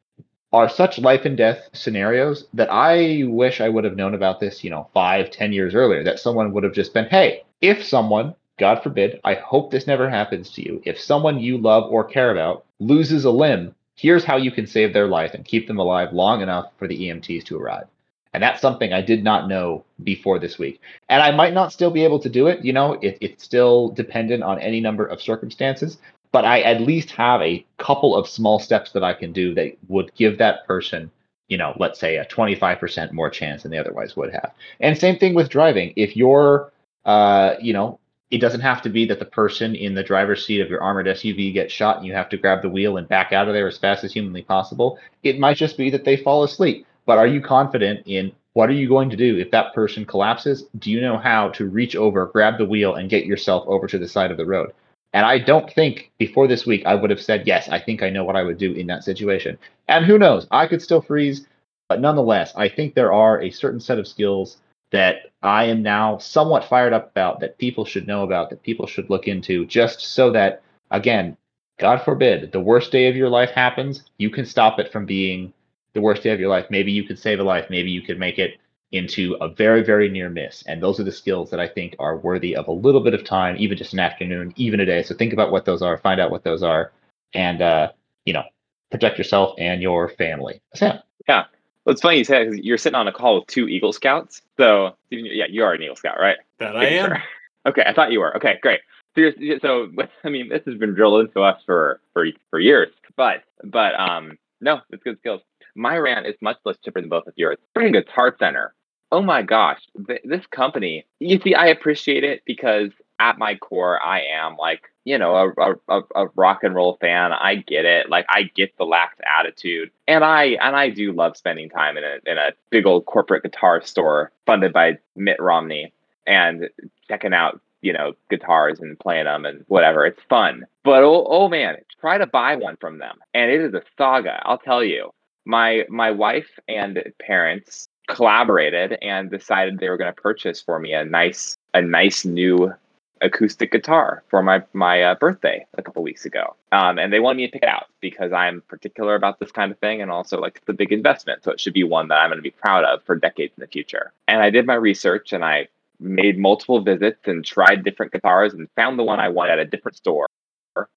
[0.51, 4.65] are such life and death scenarios that I wish I would have known about this,
[4.65, 6.03] you know, five, ten years earlier.
[6.03, 10.09] That someone would have just been, hey, if someone, God forbid, I hope this never
[10.09, 14.37] happens to you, if someone you love or care about loses a limb, here's how
[14.37, 17.59] you can save their life and keep them alive long enough for the EMTs to
[17.59, 17.87] arrive.
[18.35, 20.81] And that's something I did not know before this week.
[21.09, 22.65] And I might not still be able to do it.
[22.65, 25.99] You know, it, it's still dependent on any number of circumstances
[26.33, 29.77] but I at least have a couple of small steps that I can do that
[29.89, 31.11] would give that person,
[31.49, 34.53] you know, let's say a 25% more chance than they otherwise would have.
[34.81, 35.93] And same thing with driving.
[35.97, 36.71] If you're,
[37.05, 37.99] uh, you know,
[38.31, 41.07] it doesn't have to be that the person in the driver's seat of your armored
[41.07, 43.67] SUV gets shot and you have to grab the wheel and back out of there
[43.67, 44.99] as fast as humanly possible.
[45.23, 46.87] It might just be that they fall asleep.
[47.07, 50.65] But are you confident in what are you going to do if that person collapses?
[50.79, 53.99] Do you know how to reach over, grab the wheel, and get yourself over to
[53.99, 54.73] the side of the road?
[55.15, 58.11] And I don't think before this week I would have said, yes, I think I
[58.11, 59.57] know what I would do in that situation.
[59.89, 60.47] And who knows?
[60.51, 61.47] I could still freeze.
[61.89, 64.59] But nonetheless, I think there are a certain set of skills
[64.91, 68.87] that I am now somewhat fired up about, that people should know about, that people
[68.87, 71.37] should look into, just so that, again,
[71.79, 75.53] God forbid, the worst day of your life happens, you can stop it from being
[75.95, 76.67] the worst day of your life.
[76.71, 77.67] Maybe you could save a life.
[77.71, 78.59] Maybe you could make it
[78.91, 80.63] into a very, very near miss.
[80.67, 83.25] And those are the skills that I think are worthy of a little bit of
[83.25, 85.03] time, even just an afternoon, even a day.
[85.03, 86.93] So think about what those are, find out what those are,
[87.35, 87.93] and, uh,
[88.25, 88.45] you know,
[88.91, 90.61] protect yourself and your family.
[90.75, 91.01] Sam.
[91.29, 91.45] Yeah.
[91.89, 94.43] Well, it's funny you say because you're sitting on a call with two Eagle Scouts.
[94.59, 96.37] So, yeah, you are an Eagle Scout, right?
[96.59, 97.07] That I am.
[97.07, 97.23] Sure.
[97.65, 98.37] Okay, I thought you were.
[98.37, 98.81] Okay, great.
[99.15, 99.31] So,
[99.63, 99.89] so
[100.25, 104.37] I mean, this has been drilled into us for for for years, but but um,
[104.61, 105.41] no, it's good skills.
[105.77, 107.57] My rant is much less chipper than both of yours.
[107.71, 108.75] Spring Guitar Center
[109.11, 111.07] Oh my gosh, th- this company.
[111.19, 115.75] You see, I appreciate it because at my core, I am like you know a,
[115.89, 117.33] a, a rock and roll fan.
[117.33, 118.11] I get it.
[118.11, 122.05] Like I get the lax attitude, and I and I do love spending time in
[122.05, 125.95] a in a big old corporate guitar store funded by Mitt Romney
[126.27, 126.69] and
[127.09, 130.05] checking out you know guitars and playing them and whatever.
[130.05, 133.73] It's fun, but oh, oh man, try to buy one from them, and it is
[133.73, 134.43] a saga.
[134.45, 135.11] I'll tell you.
[135.47, 140.93] My my wife and parents collaborated and decided they were going to purchase for me
[140.93, 142.75] a nice a nice new
[143.23, 146.57] acoustic guitar for my my uh, birthday a couple weeks ago.
[146.73, 149.73] Um, and they wanted me to pick it out because I'm particular about this kind
[149.73, 152.31] of thing, and also like a big investment, so it should be one that I'm
[152.31, 154.13] going to be proud of for decades in the future.
[154.27, 155.69] And I did my research, and I
[156.01, 159.65] made multiple visits and tried different guitars, and found the one I wanted at a
[159.65, 160.29] different store,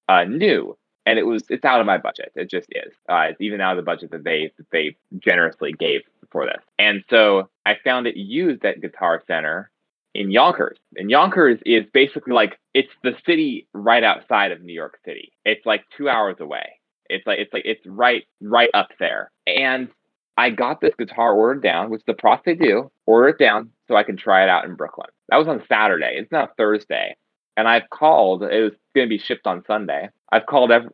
[0.08, 2.32] uh, new and it was it's out of my budget.
[2.34, 2.92] It just is.
[3.08, 6.62] Uh, it's even out of the budget that they that they generously gave for this.
[6.78, 9.70] And so I found it used at Guitar Center
[10.14, 10.78] in Yonkers.
[10.96, 15.32] And Yonkers is basically like it's the city right outside of New York City.
[15.44, 16.80] It's like two hours away.
[17.08, 19.30] It's like it's like it's right right up there.
[19.46, 19.88] And
[20.36, 23.96] I got this guitar ordered down, which the process they do, order it down so
[23.96, 25.08] I can try it out in Brooklyn.
[25.28, 26.14] That was on Saturday.
[26.16, 27.16] It's now Thursday.
[27.56, 30.08] And I've called, it was going to be shipped on Sunday.
[30.30, 30.88] I've called every,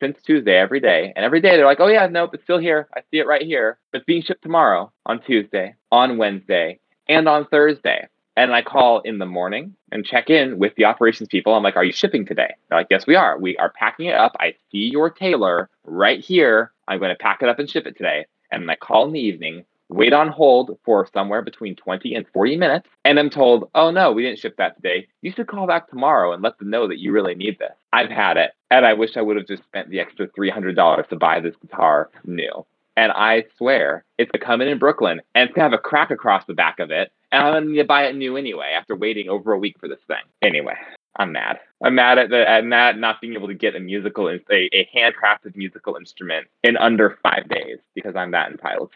[0.00, 1.12] since Tuesday every day.
[1.14, 2.88] And every day they're like, oh, yeah, nope, it's still here.
[2.96, 3.78] I see it right here.
[3.92, 8.08] It's being shipped tomorrow on Tuesday, on Wednesday, and on Thursday.
[8.38, 11.54] And I call in the morning and check in with the operations people.
[11.54, 12.54] I'm like, are you shipping today?
[12.68, 13.36] They're like, yes, we are.
[13.36, 14.36] We are packing it up.
[14.38, 16.70] I see your tailor right here.
[16.86, 18.26] I'm going to pack it up and ship it today.
[18.52, 22.56] And I call in the evening wait on hold for somewhere between 20 and 40
[22.56, 25.08] minutes, and I'm told, oh no, we didn't ship that today.
[25.22, 27.72] You should call back tomorrow and let them know that you really need this.
[27.92, 31.16] I've had it, and I wish I would have just spent the extra $300 to
[31.16, 32.66] buy this guitar new.
[32.98, 36.10] And I swear, it's to come in in Brooklyn and it's gonna have a crack
[36.10, 37.12] across the back of it.
[37.30, 40.00] And I'm going to buy it new anyway after waiting over a week for this
[40.08, 40.16] thing.
[40.40, 40.74] Anyway,
[41.16, 41.60] I'm mad.
[41.84, 44.88] I'm mad at the at mad not being able to get a musical a, a
[44.96, 48.92] handcrafted musical instrument in under five days because I'm that entitled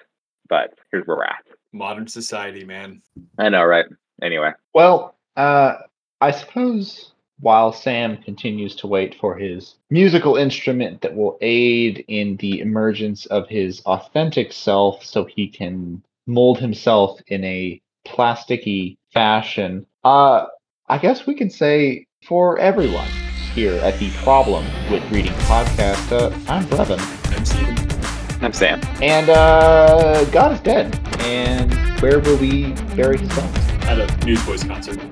[0.52, 1.46] but here's where we're at.
[1.72, 3.00] Modern society, man.
[3.38, 3.86] I know, right?
[4.20, 4.50] Anyway.
[4.74, 5.76] Well, uh,
[6.20, 7.12] I suppose
[7.42, 13.26] while Sam continues to wait for his musical instrument that will aid in the emergence
[13.26, 20.46] of his authentic self so he can mold himself in a plasticky fashion, uh,
[20.88, 23.08] I guess we can say for everyone
[23.54, 27.00] here at the Problem with Reading podcast, uh, I'm Brevin.
[27.36, 28.44] I'm Stephen.
[28.44, 28.80] I'm Sam.
[29.02, 30.96] And uh, God is dead.
[31.22, 33.56] And where will we bury his bones?
[33.82, 35.11] At a Newsboys concert.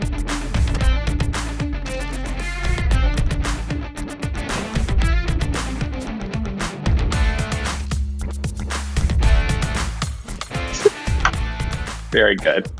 [12.10, 12.70] Very good.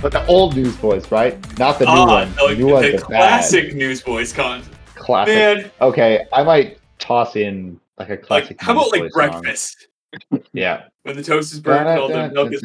[0.00, 1.34] But the old Newsboys, right?
[1.58, 2.32] Not the new Ah, one.
[2.36, 3.76] the, The new one's the the classic bad.
[3.76, 4.72] Newsboys concert.
[4.94, 5.34] Classic.
[5.34, 8.50] Man, Okay, I might toss in like a classic.
[8.50, 8.60] like classic.
[8.60, 9.10] how about like song.
[9.40, 9.88] breakfast?
[10.52, 10.84] Yeah.
[11.02, 12.62] When the toast is burnt all the milk is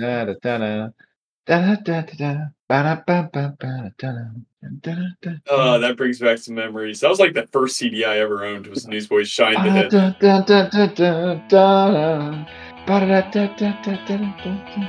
[5.50, 7.00] Oh, that brings back some memories.
[7.02, 9.92] That was like the first CD I ever owned was Newsboys Shine the Hit.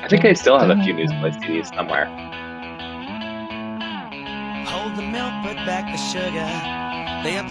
[0.03, 2.11] I think I still have a few Newsboys CDs somewhere.
[4.66, 6.51] Hold the milk, put back the sugar.
[7.22, 7.47] They are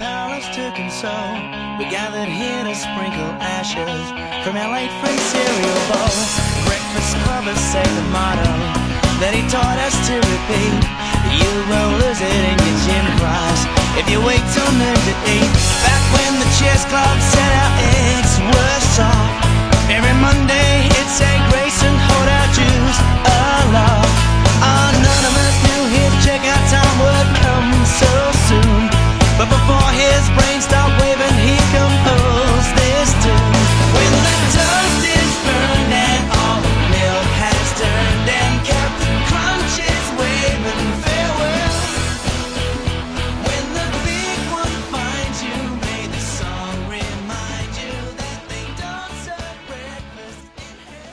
[0.51, 1.39] to console.
[1.79, 4.03] We gathered here to sprinkle ashes
[4.43, 4.67] from our
[5.31, 6.11] cereal bowl.
[6.67, 7.15] Breakfast
[7.95, 8.51] the motto
[9.23, 10.83] that he taught us to repeat.
[11.39, 13.63] You will lose it in your gym class
[13.95, 15.51] if you wait till noon to eat.
[15.87, 17.73] Back when the chess club set out
[19.95, 24.22] Every Monday, it's a grace and hold our juice aloft.